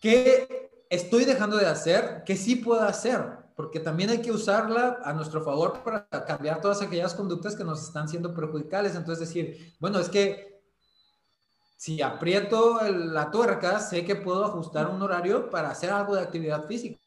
¿qué 0.00 0.70
estoy 0.94 1.24
dejando 1.24 1.56
de 1.56 1.66
hacer 1.66 2.22
que 2.24 2.36
sí 2.36 2.56
puedo 2.56 2.82
hacer? 2.82 3.42
porque 3.56 3.80
también 3.80 4.10
hay 4.10 4.20
que 4.20 4.32
usarla 4.32 5.00
a 5.04 5.12
nuestro 5.12 5.42
favor 5.42 5.82
para 5.82 6.08
cambiar 6.08 6.60
todas 6.60 6.82
aquellas 6.82 7.14
conductas 7.14 7.54
que 7.54 7.64
nos 7.64 7.82
están 7.82 8.08
siendo 8.08 8.34
perjudicales. 8.34 8.94
Entonces 8.94 9.28
decir, 9.28 9.74
bueno, 9.78 9.98
es 9.98 10.08
que 10.08 10.62
si 11.76 12.00
aprieto 12.00 12.80
la 12.88 13.30
tuerca, 13.30 13.78
sé 13.80 14.04
que 14.04 14.16
puedo 14.16 14.44
ajustar 14.44 14.88
un 14.88 15.02
horario 15.02 15.50
para 15.50 15.70
hacer 15.70 15.90
algo 15.90 16.14
de 16.14 16.22
actividad 16.22 16.66
física. 16.66 16.98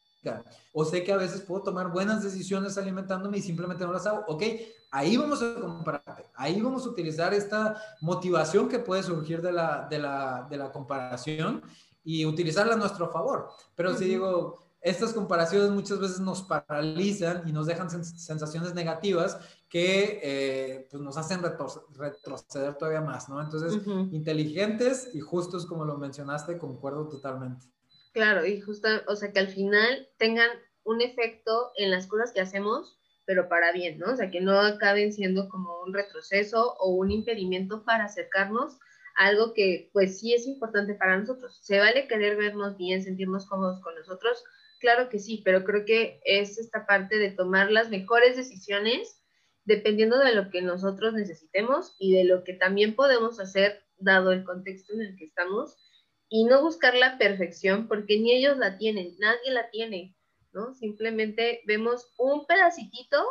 O 0.73 0.83
sé 0.85 1.03
que 1.03 1.13
a 1.13 1.17
veces 1.17 1.41
puedo 1.41 1.63
tomar 1.63 1.91
buenas 1.91 2.23
decisiones 2.23 2.77
alimentándome 2.77 3.37
y 3.37 3.41
simplemente 3.41 3.85
no 3.85 3.93
las 3.93 4.05
hago. 4.07 4.23
Ok, 4.27 4.43
ahí 4.91 5.17
vamos 5.17 5.41
a 5.41 5.55
compararte. 5.55 6.25
Ahí 6.35 6.61
vamos 6.61 6.85
a 6.85 6.89
utilizar 6.89 7.33
esta 7.33 7.81
motivación 8.01 8.67
que 8.67 8.79
puede 8.79 9.03
surgir 9.03 9.41
de 9.41 9.51
la, 9.51 9.87
de 9.89 9.99
la, 9.99 10.47
de 10.49 10.57
la 10.57 10.71
comparación 10.71 11.61
y 12.05 12.25
utilizarla 12.25 12.75
a 12.75 12.77
nuestro 12.77 13.11
favor. 13.11 13.49
Pero 13.75 13.93
si 13.95 14.05
digo, 14.05 14.65
estas 14.79 15.13
comparaciones 15.13 15.71
muchas 15.71 15.99
veces 15.99 16.19
nos 16.19 16.43
paralizan 16.43 17.41
y 17.47 17.51
nos 17.51 17.65
dejan 17.65 17.89
sensaciones 17.89 18.75
negativas 18.75 19.39
que 19.67 20.19
eh, 20.21 20.87
pues 20.91 21.01
nos 21.01 21.17
hacen 21.17 21.41
retroceder 21.41 22.75
todavía 22.75 23.01
más, 23.01 23.27
¿no? 23.27 23.41
Entonces, 23.41 23.81
inteligentes 24.11 25.09
y 25.13 25.19
justos, 25.19 25.65
como 25.65 25.85
lo 25.85 25.97
mencionaste, 25.97 26.59
concuerdo 26.59 27.09
totalmente. 27.09 27.65
Claro, 28.13 28.45
y 28.45 28.61
justo, 28.61 28.87
o 29.07 29.15
sea, 29.15 29.33
que 29.33 29.39
al 29.39 29.47
final 29.47 30.07
tengan 30.17 30.49
un 30.83 31.01
efecto 31.01 31.71
en 31.75 31.89
las 31.89 32.05
cosas 32.05 32.31
que 32.31 32.39
hacemos, 32.39 32.99
pero 33.25 33.49
para 33.49 33.71
bien, 33.71 33.97
¿no? 33.97 34.13
O 34.13 34.15
sea, 34.15 34.29
que 34.29 34.39
no 34.39 34.59
acaben 34.59 35.11
siendo 35.11 35.49
como 35.49 35.81
un 35.81 35.93
retroceso 35.93 36.75
o 36.79 36.91
un 36.91 37.09
impedimento 37.09 37.83
para 37.83 38.05
acercarnos 38.05 38.77
algo 39.15 39.53
que 39.53 39.89
pues 39.93 40.19
sí 40.19 40.33
es 40.33 40.45
importante 40.45 40.95
para 40.95 41.17
nosotros. 41.17 41.59
Se 41.61 41.79
vale 41.79 42.07
querer 42.07 42.37
vernos 42.37 42.77
bien, 42.77 43.03
sentirnos 43.03 43.47
cómodos 43.47 43.81
con 43.81 43.95
nosotros, 43.95 44.43
Claro 44.79 45.09
que 45.09 45.19
sí, 45.19 45.41
pero 45.43 45.63
creo 45.63 45.85
que 45.85 46.21
es 46.25 46.57
esta 46.57 46.85
parte 46.85 47.17
de 47.17 47.31
tomar 47.31 47.71
las 47.71 47.89
mejores 47.89 48.35
decisiones 48.35 49.21
dependiendo 49.63 50.19
de 50.19 50.35
lo 50.35 50.51
que 50.51 50.61
nosotros 50.61 51.13
necesitemos 51.13 51.95
y 51.97 52.13
de 52.13 52.25
lo 52.25 52.43
que 52.43 52.53
también 52.53 52.95
podemos 52.95 53.39
hacer 53.39 53.83
dado 53.97 54.31
el 54.31 54.43
contexto 54.43 54.93
en 54.93 55.01
el 55.01 55.15
que 55.15 55.25
estamos 55.25 55.75
y 56.29 56.43
no 56.45 56.61
buscar 56.61 56.93
la 56.93 57.17
perfección 57.17 57.87
porque 57.87 58.19
ni 58.19 58.33
ellos 58.33 58.57
la 58.57 58.77
tienen, 58.77 59.15
nadie 59.17 59.51
la 59.51 59.71
tiene, 59.71 60.15
¿no? 60.53 60.75
Simplemente 60.75 61.61
vemos 61.65 62.13
un 62.19 62.45
pedacitito 62.45 63.25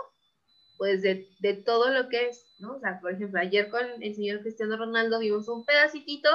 pues 0.77 1.03
de, 1.03 1.29
de 1.41 1.55
todo 1.55 1.91
lo 1.91 2.09
que 2.09 2.29
es, 2.29 2.47
¿no? 2.59 2.77
O 2.77 2.81
sea, 2.81 3.01
por 3.01 3.13
ejemplo, 3.13 3.41
ayer 3.41 3.71
con 3.71 4.03
el 4.03 4.15
señor 4.15 4.41
Cristiano 4.41 4.77
Ronaldo 4.77 5.19
vimos 5.19 5.49
un 5.49 5.65
pedacitito 5.65 6.29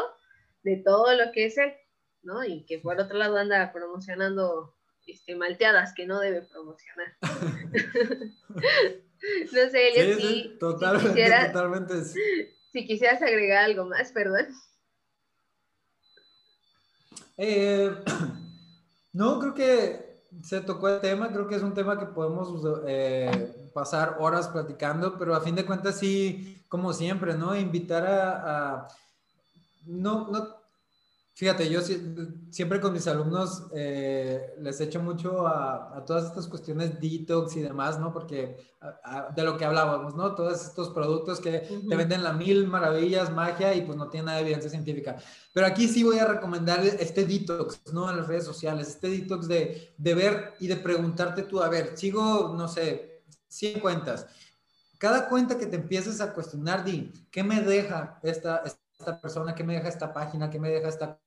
de 0.63 0.77
todo 0.77 1.15
lo 1.15 1.31
que 1.31 1.45
es 1.45 1.57
él, 1.57 1.73
¿no? 2.23 2.43
Y 2.43 2.65
que 2.65 2.79
por 2.79 2.99
otro 2.99 3.17
lado 3.17 3.37
anda 3.37 3.71
promocionando 3.71 4.75
este, 5.05 5.35
malteadas 5.35 5.93
que 5.93 6.05
no 6.05 6.19
debe 6.19 6.41
promocionar. 6.43 7.15
no 7.21 7.29
sé, 9.69 9.89
Elias, 9.89 10.19
sí, 10.19 10.27
sí, 10.27 10.57
totalmente, 10.59 11.07
si 11.07 11.15
quisieras, 11.15 11.51
totalmente. 11.51 11.93
Si 12.71 12.85
quisieras 12.85 13.21
agregar 13.21 13.65
algo 13.65 13.85
más, 13.85 14.11
perdón. 14.11 14.47
Eh, 17.37 17.91
no, 19.13 19.39
creo 19.39 19.53
que 19.53 20.08
se 20.43 20.61
tocó 20.61 20.89
el 20.89 21.01
tema, 21.01 21.29
creo 21.29 21.47
que 21.47 21.55
es 21.55 21.63
un 21.63 21.73
tema 21.73 21.99
que 21.99 22.05
podemos 22.05 22.49
eh, 22.87 23.71
pasar 23.73 24.17
horas 24.19 24.47
platicando, 24.47 25.17
pero 25.17 25.35
a 25.35 25.41
fin 25.41 25.55
de 25.55 25.65
cuentas 25.65 25.97
sí, 25.97 26.63
como 26.67 26.93
siempre, 26.93 27.35
¿no? 27.35 27.55
Invitar 27.55 28.05
a, 28.05 28.75
a 28.75 28.87
no, 29.85 30.27
no, 30.29 30.58
Fíjate, 31.39 31.69
yo 31.69 31.79
siempre 32.49 32.81
con 32.81 32.91
mis 32.91 33.07
alumnos 33.07 33.63
eh, 33.73 34.55
les 34.59 34.81
echo 34.81 35.01
mucho 35.01 35.47
a, 35.47 36.03
todas 36.05 36.25
estas 36.25 36.47
cuestiones 36.47 36.99
detox 36.99 37.55
y 37.55 37.61
demás, 37.61 37.97
¿no? 37.97 38.11
Porque 38.11 38.57
de 39.37 39.43
lo 39.43 39.57
que 39.57 39.63
hablábamos, 39.63 40.17
¿no? 40.17 40.35
Todos 40.35 40.61
estos 40.65 40.89
productos 40.89 41.39
que 41.39 41.59
te 41.87 41.95
venden 41.95 42.25
la 42.25 42.33
mil 42.33 42.67
maravillas, 42.67 43.31
magia 43.31 43.73
y 43.73 43.83
pues 43.83 43.97
no 43.97 44.09
tiene 44.09 44.25
nada 44.25 44.39
de 44.39 44.43
evidencia 44.43 44.69
científica. 44.69 45.15
Pero 45.53 45.65
aquí 45.65 45.87
sí 45.87 46.03
voy 46.03 46.19
a 46.19 46.25
recomendar 46.25 46.85
este 46.85 47.23
detox, 47.25 47.83
¿no? 47.93 48.09
En 48.09 48.17
las 48.17 48.27
redes 48.27 48.43
sociales, 48.43 48.89
este 48.89 49.07
detox 49.07 49.47
de, 49.47 49.93
de 49.97 50.13
ver 50.13 50.55
y 50.59 50.67
de 50.67 50.75
preguntarte 50.75 51.43
tú, 51.43 51.63
a 51.63 51.69
ver, 51.69 51.97
sigo, 51.97 52.53
no 52.57 52.67
sé, 52.67 53.23
100 53.47 53.79
cuentas. 53.79 54.27
Cada 54.97 55.29
cuenta 55.29 55.57
que 55.57 55.67
te 55.67 55.77
empieces 55.77 56.19
a 56.19 56.33
cuestionar, 56.33 56.83
di, 56.83 57.13
¿qué 57.31 57.45
me 57.45 57.61
deja 57.61 58.19
esta, 58.23 58.61
esta 58.65 59.21
persona? 59.21 59.55
¿Qué 59.55 59.63
me 59.63 59.75
deja 59.75 59.87
esta 59.87 60.11
página? 60.11 60.49
¿Qué 60.49 60.59
me 60.59 60.69
deja 60.69 60.89
esta 60.89 61.17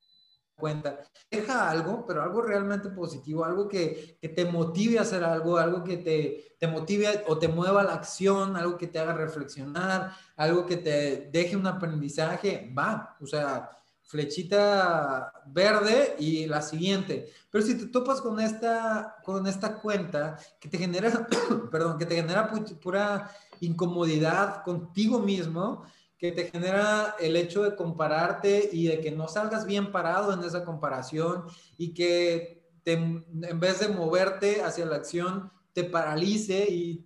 cuenta. 0.55 1.01
Deja 1.31 1.71
algo, 1.71 2.05
pero 2.07 2.23
algo 2.23 2.43
realmente 2.43 2.91
positivo, 2.91 3.45
algo 3.45 3.69
que, 3.69 4.19
que 4.21 4.29
te 4.29 4.45
motive 4.45 4.99
a 4.99 5.03
hacer 5.03 5.25
algo, 5.25 5.57
algo 5.59 5.83
que 5.85 5.97
te, 5.97 6.57
te 6.59 6.69
motive 6.69 7.25
o 7.27 7.38
te 7.38 7.49
mueva 7.49 7.83
la 7.83 7.95
acción, 7.95 8.57
algo 8.57 8.79
que 8.79 8.87
te 8.87 8.99
haga 8.99 9.15
reflexionar, 9.15 10.12
algo 10.37 10.67
que 10.67 10.77
te 10.77 11.31
deje 11.33 11.57
un 11.57 11.67
aprendizaje, 11.67 12.73
va, 12.77 13.17
o 13.21 13.27
sea, 13.27 13.71
flechita 14.12 15.33
verde 15.47 16.17
y 16.19 16.47
la 16.47 16.61
siguiente. 16.61 17.33
Pero 17.51 17.65
si 17.65 17.79
te 17.79 17.87
topas 17.87 18.21
con 18.21 18.38
esta, 18.41 19.17
con 19.25 19.47
esta 19.47 19.81
cuenta 19.81 20.37
que 20.61 20.69
te 20.69 20.77
genera, 20.77 21.27
perdón, 21.71 21.99
que 21.99 22.07
te 22.07 22.17
genera 22.17 22.51
pura 22.81 23.31
incomodidad 23.61 24.62
contigo 24.65 25.19
mismo, 25.19 25.85
que 26.23 26.31
te 26.31 26.49
genera 26.53 27.17
el 27.19 27.35
hecho 27.35 27.65
de 27.65 27.75
compararte 27.75 28.71
y 28.73 28.87
de 28.87 29.01
que 29.01 29.11
no 29.11 29.27
salgas 29.27 29.67
bien 29.67 29.91
parado 29.91 30.33
en 30.33 30.45
esa 30.45 30.65
comparación 30.65 31.47
y 31.77 31.95
que 31.95 32.63
en 32.85 33.59
vez 33.59 33.81
de 33.81 33.89
moverte 33.89 34.63
hacia 34.63 34.87
la 34.87 34.95
acción, 34.95 35.51
te 35.73 35.83
paralice 35.83 36.71
y 36.71 37.05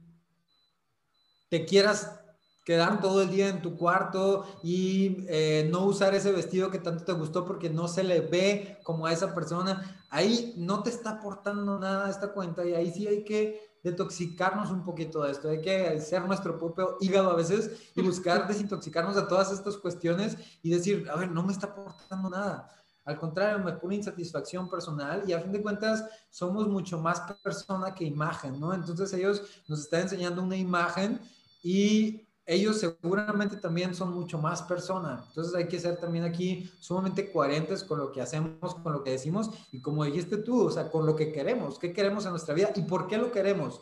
te 1.49 1.65
quieras 1.65 2.21
quedar 2.67 3.01
todo 3.01 3.23
el 3.23 3.31
día 3.31 3.49
en 3.49 3.63
tu 3.63 3.79
cuarto 3.79 4.45
y 4.63 5.25
eh, 5.31 5.67
no 5.73 5.87
usar 5.87 6.15
ese 6.15 6.31
vestido 6.31 6.71
que 6.71 6.79
tanto 6.79 7.05
te 7.05 7.13
gustó 7.13 7.47
porque 7.47 7.71
no 7.71 7.89
se 7.89 8.05
le 8.05 8.21
ve 8.21 8.77
como 8.83 9.07
a 9.07 9.15
esa 9.15 9.35
persona, 9.35 10.05
ahí 10.11 10.53
no 10.59 10.83
te 10.83 10.91
está 10.91 11.13
aportando 11.13 11.79
nada 11.79 12.11
esta 12.11 12.35
cuenta 12.35 12.67
y 12.67 12.75
ahí 12.75 12.93
sí 12.93 13.07
hay 13.07 13.25
que 13.25 13.76
detoxicarnos 13.83 14.71
un 14.71 14.85
poquito 14.85 15.23
de 15.23 15.33
esto, 15.33 15.49
hay 15.49 15.61
que 15.61 16.01
ser 16.01 16.25
nuestro 16.25 16.59
propio 16.59 16.97
hígado 17.01 17.31
a 17.31 17.37
veces 17.37 17.91
y 17.95 18.03
buscar 18.03 18.47
desintoxicarnos 18.49 19.15
de 19.15 19.23
todas 19.23 19.53
estas 19.53 19.77
cuestiones 19.77 20.37
y 20.63 20.71
decir, 20.71 21.09
a 21.11 21.17
ver, 21.17 21.31
no 21.31 21.43
me 21.43 21.53
está 21.53 21.69
aportando 21.69 22.31
nada. 22.31 22.71
Al 23.05 23.19
contrario, 23.19 23.65
me 23.65 23.73
pone 23.73 23.95
insatisfacción 23.95 24.69
personal 24.69 25.23
y 25.29 25.33
a 25.33 25.41
fin 25.41 25.53
de 25.53 25.63
cuentas 25.63 26.05
somos 26.29 26.67
mucho 26.67 26.99
más 26.99 27.21
persona 27.41 27.95
que 27.95 28.05
imagen, 28.05 28.59
¿no? 28.59 28.75
Entonces 28.75 29.13
ellos 29.13 29.43
nos 29.69 29.81
están 29.81 30.03
enseñando 30.03 30.43
una 30.43 30.57
imagen 30.57 31.21
y 31.63 32.26
ellos 32.47 32.79
seguramente 32.79 33.57
también 33.57 33.95
son 33.95 34.13
mucho 34.13 34.39
más 34.39 34.63
persona. 34.63 35.25
Entonces 35.29 35.55
hay 35.55 35.67
que 35.67 35.81
ser 35.81 35.97
también 35.97 36.25
aquí 36.25 36.71
sumamente 36.79 37.33
coherentes 37.33 37.83
con 37.83 37.99
lo 37.99 38.13
que 38.13 38.23
hacemos, 38.23 38.77
con 38.77 38.93
lo 38.93 39.03
que 39.03 39.11
decimos 39.11 39.51
y 39.73 39.81
como 39.81 40.05
dijiste 40.05 40.39
tú, 40.39 40.67
o 40.67 40.71
sea, 40.71 40.89
con 40.91 41.05
lo 41.05 41.17
que 41.17 41.33
queremos, 41.33 41.79
qué 41.79 41.93
queremos 41.93 42.25
en 42.25 42.31
nuestra 42.31 42.55
vida 42.55 42.71
y 42.77 42.83
por 42.83 43.09
qué 43.09 43.19
lo 43.19 43.33
queremos. 43.33 43.81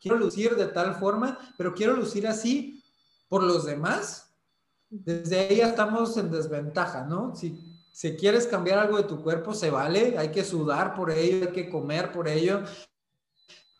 Quiero 0.00 0.18
lucir 0.18 0.56
de 0.56 0.66
tal 0.66 0.96
forma, 0.96 1.38
pero 1.56 1.72
quiero 1.72 1.94
lucir 1.94 2.26
así 2.26 2.82
por 3.28 3.44
los 3.44 3.64
demás. 3.64 4.34
Desde 4.90 5.38
ahí 5.40 5.56
ya 5.56 5.68
estamos 5.68 6.16
en 6.16 6.30
desventaja, 6.30 7.04
¿no? 7.04 7.34
Si, 7.34 7.80
si 7.92 8.16
quieres 8.16 8.46
cambiar 8.46 8.80
algo 8.80 8.96
de 8.96 9.04
tu 9.04 9.22
cuerpo, 9.22 9.54
se 9.54 9.70
vale, 9.70 10.18
hay 10.18 10.30
que 10.30 10.44
sudar 10.44 10.94
por 10.94 11.10
ello, 11.12 11.46
hay 11.46 11.52
que 11.52 11.70
comer 11.70 12.12
por 12.12 12.28
ello, 12.28 12.62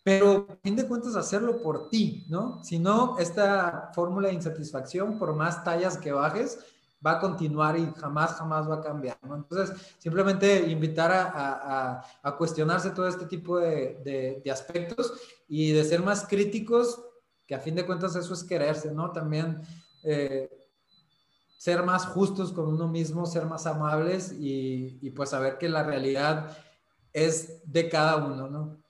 pero 0.05 0.47
a 0.51 0.57
fin 0.57 0.77
de 0.77 0.87
cuentas 0.87 1.17
hacerlo 1.17 1.63
por 1.63 1.89
ti, 1.89 2.27
¿no? 2.29 2.63
Si 2.63 2.79
no, 2.79 3.19
esta 3.19 3.91
fórmula 3.95 4.29
de 4.29 4.35
insatisfacción, 4.35 5.19
por 5.19 5.35
más 5.35 5.65
tallas 5.65 5.97
que 5.97 6.13
bajes, 6.13 6.59
va 7.05 7.13
a 7.13 7.21
continuar 7.21 7.79
y 7.79 7.91
jamás, 7.97 8.35
jamás 8.35 8.69
va 8.69 8.77
a 8.77 8.81
cambiar, 8.83 9.19
¿no? 9.27 9.35
Entonces, 9.35 9.75
simplemente 9.99 10.71
invitar 10.71 11.11
a, 11.11 12.05
a, 12.23 12.37
cuestionarse 12.37 12.91
todo 12.91 13.09
este 13.09 13.25
tipo 13.25 13.59
de, 13.59 14.43
de, 14.45 14.51
aspectos 14.51 15.15
y 15.49 15.73
de 15.73 15.85
ser 15.85 16.03
más 16.03 16.27
críticos, 16.27 17.03
que 17.47 17.55
a 17.55 17.61
fin 17.61 17.75
de 17.75 17.87
cuentas 17.87 18.15
eso 18.15 18.35
es 18.35 18.45
quererse, 18.45 18.93
¿no? 18.93 19.11
También 19.11 19.63
eh, 20.03 20.51
ser 21.57 21.83
más 21.83 22.07
justos 22.07 22.53
con 22.53 22.69
uno 22.69 22.89
mismo, 22.89 23.25
ser 23.25 23.47
más 23.47 23.67
amables 23.67 24.33
y, 24.33 24.99
y 25.01 25.11
pues 25.11 25.31
saber 25.31 25.57
que 25.57 25.71
la 25.71 25.83
realidad 25.83 26.55
es 27.11 27.63
de 27.65 27.89
cada 27.89 28.17
uno, 28.17 28.49
¿no? 28.51 28.84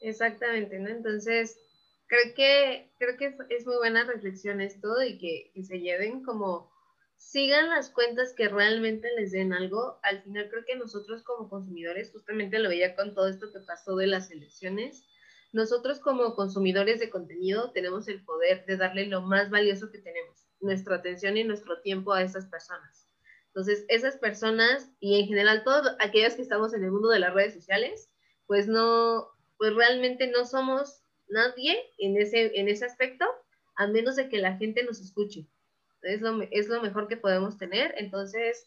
Exactamente, 0.00 0.78
¿no? 0.78 0.88
Entonces, 0.88 1.58
creo 2.06 2.34
que, 2.34 2.92
creo 2.98 3.16
que 3.16 3.36
es 3.54 3.66
muy 3.66 3.76
buena 3.76 4.04
reflexión 4.04 4.60
esto 4.60 5.02
y 5.02 5.18
que, 5.18 5.50
que 5.54 5.64
se 5.64 5.80
lleven 5.80 6.22
como, 6.22 6.70
sigan 7.18 7.68
las 7.68 7.90
cuentas 7.90 8.32
que 8.32 8.48
realmente 8.48 9.08
les 9.16 9.32
den 9.32 9.52
algo. 9.52 9.98
Al 10.02 10.22
final 10.22 10.48
creo 10.48 10.64
que 10.64 10.76
nosotros 10.76 11.22
como 11.24 11.48
consumidores, 11.48 12.10
justamente 12.12 12.58
lo 12.58 12.68
veía 12.68 12.96
con 12.96 13.14
todo 13.14 13.28
esto 13.28 13.52
que 13.52 13.60
pasó 13.60 13.96
de 13.96 14.06
las 14.06 14.30
elecciones, 14.30 15.04
nosotros 15.52 15.98
como 15.98 16.34
consumidores 16.34 17.00
de 17.00 17.10
contenido 17.10 17.72
tenemos 17.72 18.06
el 18.08 18.24
poder 18.24 18.64
de 18.66 18.76
darle 18.76 19.06
lo 19.06 19.22
más 19.22 19.50
valioso 19.50 19.90
que 19.90 19.98
tenemos, 19.98 20.46
nuestra 20.60 20.96
atención 20.96 21.36
y 21.36 21.44
nuestro 21.44 21.80
tiempo 21.80 22.12
a 22.12 22.22
esas 22.22 22.46
personas. 22.46 23.08
Entonces, 23.46 23.84
esas 23.88 24.18
personas 24.18 24.90
y 25.00 25.20
en 25.20 25.26
general 25.26 25.64
todos 25.64 25.96
aquellos 26.00 26.34
que 26.34 26.42
estamos 26.42 26.74
en 26.74 26.84
el 26.84 26.92
mundo 26.92 27.08
de 27.08 27.18
las 27.18 27.32
redes 27.32 27.54
sociales, 27.54 28.10
pues 28.46 28.68
no, 28.68 29.26
pues 29.58 29.74
realmente 29.74 30.28
no 30.28 30.46
somos 30.46 31.02
nadie 31.28 31.76
en 31.98 32.16
ese, 32.16 32.58
en 32.58 32.68
ese 32.68 32.86
aspecto, 32.86 33.26
a 33.76 33.86
menos 33.86 34.16
de 34.16 34.28
que 34.28 34.38
la 34.38 34.56
gente 34.56 34.82
nos 34.84 35.00
escuche. 35.00 35.46
Es 36.02 36.20
lo, 36.20 36.40
es 36.50 36.68
lo 36.68 36.80
mejor 36.80 37.08
que 37.08 37.16
podemos 37.16 37.58
tener. 37.58 37.92
Entonces, 37.98 38.66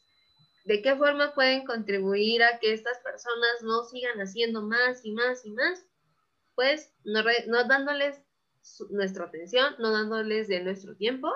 ¿de 0.65 0.81
qué 0.81 0.95
forma 0.95 1.33
pueden 1.33 1.65
contribuir 1.65 2.43
a 2.43 2.59
que 2.59 2.73
estas 2.73 2.99
personas 2.99 3.63
no 3.63 3.83
sigan 3.85 4.19
haciendo 4.19 4.61
más 4.61 5.03
y 5.05 5.11
más 5.11 5.45
y 5.45 5.51
más? 5.51 5.85
Pues 6.55 6.93
no, 7.05 7.23
no 7.47 7.67
dándoles 7.67 8.21
nuestra 8.89 9.25
atención, 9.25 9.75
no 9.79 9.91
dándoles 9.91 10.47
de 10.49 10.61
nuestro 10.61 10.95
tiempo. 10.95 11.31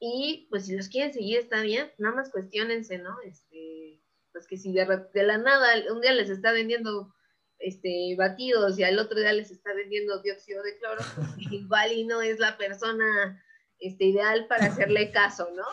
Y 0.00 0.46
pues 0.50 0.66
si 0.66 0.76
los 0.76 0.88
quieren 0.88 1.12
seguir 1.12 1.38
está 1.38 1.60
bien, 1.62 1.90
nada 1.98 2.16
más 2.16 2.30
cuestionense, 2.30 2.98
¿no? 2.98 3.16
Este, 3.22 4.02
pues 4.32 4.46
que 4.46 4.56
si 4.56 4.72
de, 4.72 4.86
de 5.14 5.22
la 5.22 5.38
nada 5.38 5.92
un 5.92 6.00
día 6.00 6.12
les 6.12 6.28
está 6.28 6.52
vendiendo 6.52 7.14
este, 7.58 8.14
batidos 8.16 8.78
y 8.78 8.84
al 8.84 8.98
otro 8.98 9.18
día 9.18 9.32
les 9.32 9.50
está 9.50 9.72
vendiendo 9.74 10.20
dióxido 10.22 10.62
de 10.62 10.78
cloro, 10.78 11.02
igual 11.50 11.92
y 11.92 12.04
no 12.04 12.22
es 12.22 12.38
la 12.38 12.56
persona 12.56 13.42
este, 13.78 14.04
ideal 14.06 14.46
para 14.48 14.66
hacerle 14.66 15.10
caso, 15.10 15.48
¿no? 15.54 15.64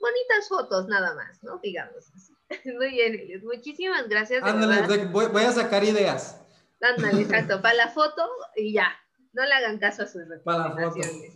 bonitas 0.00 0.48
fotos 0.48 0.86
nada 0.86 1.14
más, 1.14 1.42
¿no? 1.42 1.58
Digamos. 1.62 2.12
Muy 2.64 2.90
bien, 2.90 3.42
Muchísimas 3.44 4.08
gracias. 4.08 4.42
Ándale, 4.42 5.06
voy, 5.06 5.42
a 5.42 5.52
sacar 5.52 5.84
ideas. 5.84 6.40
Ándale, 6.80 7.22
exacto, 7.22 7.60
para 7.60 7.74
la 7.74 7.88
foto 7.88 8.28
y 8.54 8.72
ya. 8.72 8.88
No 9.32 9.44
le 9.44 9.52
hagan 9.52 9.78
caso 9.78 10.02
a 10.02 10.06
sus 10.06 10.26
recomendaciones. 10.28 11.32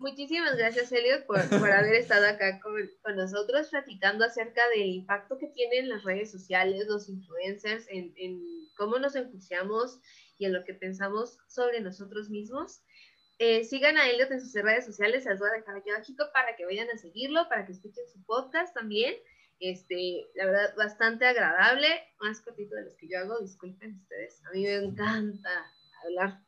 Muchísimas 0.00 0.56
gracias, 0.56 0.90
Elliot, 0.92 1.26
por, 1.26 1.46
por 1.50 1.70
haber 1.70 1.94
estado 1.94 2.26
acá 2.26 2.58
con, 2.60 2.72
con, 3.02 3.16
nosotros 3.16 3.68
platicando 3.68 4.24
acerca 4.24 4.62
del 4.70 4.86
impacto 4.86 5.36
que 5.36 5.48
tienen 5.48 5.90
las 5.90 6.04
redes 6.04 6.30
sociales, 6.30 6.86
los 6.88 7.10
influencers, 7.10 7.86
en, 7.90 8.14
en 8.16 8.40
cómo 8.78 8.98
nos 8.98 9.14
enjuiciamos 9.14 10.00
y 10.38 10.46
en 10.46 10.54
lo 10.54 10.64
que 10.64 10.72
pensamos 10.72 11.36
sobre 11.48 11.82
nosotros 11.82 12.30
mismos. 12.30 12.80
eh, 13.38 13.64
sigan 13.64 13.98
a 13.98 14.08
Elliot 14.08 14.30
en 14.30 14.40
sus 14.40 14.54
redes 14.54 14.86
sociales, 14.86 15.26
las 15.26 15.38
voy 15.38 15.50
a 15.50 15.58
dejar 15.58 15.76
aquí 15.76 15.90
abajo 15.90 16.32
para 16.32 16.56
que 16.56 16.64
vayan 16.64 16.88
a 16.88 16.96
seguirlo, 16.96 17.46
para 17.50 17.66
que 17.66 17.72
escuchen 17.72 18.08
su 18.10 18.24
podcast 18.24 18.74
también. 18.74 19.14
Este, 19.58 20.26
la 20.34 20.46
verdad, 20.46 20.74
bastante 20.78 21.26
agradable, 21.26 21.88
más 22.20 22.40
cortito 22.40 22.74
de 22.74 22.84
los 22.84 22.96
que 22.96 23.06
yo 23.06 23.18
hago, 23.18 23.38
disculpen 23.40 23.98
ustedes, 24.00 24.42
a 24.46 24.52
mí 24.52 24.62
me 24.62 24.76
encanta 24.76 25.70
hablar, 26.02 26.40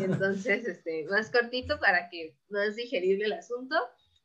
entonces, 0.00 0.66
este, 0.66 1.06
más 1.06 1.30
cortito 1.30 1.78
para 1.80 2.08
que 2.08 2.36
es 2.66 2.76
digerible 2.76 3.26
el 3.26 3.32
asunto. 3.32 3.76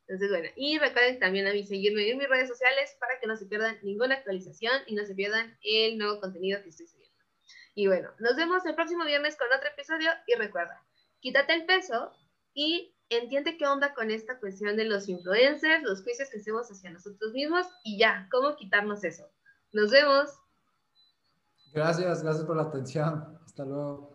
Entonces, 0.07 0.29
bueno, 0.29 0.49
y 0.55 0.77
recuerden 0.77 1.19
también 1.19 1.47
a 1.47 1.53
mí 1.53 1.65
seguirme 1.65 2.09
en 2.09 2.17
mis 2.17 2.29
redes 2.29 2.47
sociales 2.47 2.95
para 2.99 3.19
que 3.19 3.27
no 3.27 3.35
se 3.35 3.47
pierdan 3.47 3.77
ninguna 3.81 4.15
actualización 4.15 4.73
y 4.85 4.95
no 4.95 5.03
se 5.05 5.15
pierdan 5.15 5.57
el 5.63 5.97
nuevo 5.97 6.19
contenido 6.19 6.61
que 6.61 6.69
estoy 6.69 6.87
subiendo. 6.87 7.15
Y 7.73 7.87
bueno, 7.87 8.11
nos 8.19 8.35
vemos 8.35 8.65
el 8.65 8.75
próximo 8.75 9.03
viernes 9.03 9.35
con 9.35 9.47
otro 9.47 9.67
episodio 9.67 10.09
y 10.27 10.35
recuerda, 10.35 10.81
quítate 11.19 11.53
el 11.53 11.65
peso 11.65 12.11
y 12.53 12.95
entiende 13.09 13.57
qué 13.57 13.67
onda 13.67 13.93
con 13.93 14.11
esta 14.11 14.39
cuestión 14.39 14.77
de 14.77 14.85
los 14.85 15.09
influencers, 15.09 15.83
los 15.83 16.03
juicios 16.03 16.29
que 16.29 16.37
hacemos 16.37 16.69
hacia 16.71 16.91
nosotros 16.91 17.33
mismos 17.33 17.67
y 17.83 17.97
ya, 17.99 18.27
cómo 18.31 18.55
quitarnos 18.55 19.03
eso. 19.03 19.29
Nos 19.73 19.91
vemos. 19.91 20.29
Gracias, 21.73 22.23
gracias 22.23 22.45
por 22.45 22.55
la 22.55 22.63
atención. 22.63 23.37
Hasta 23.45 23.65
luego. 23.65 24.14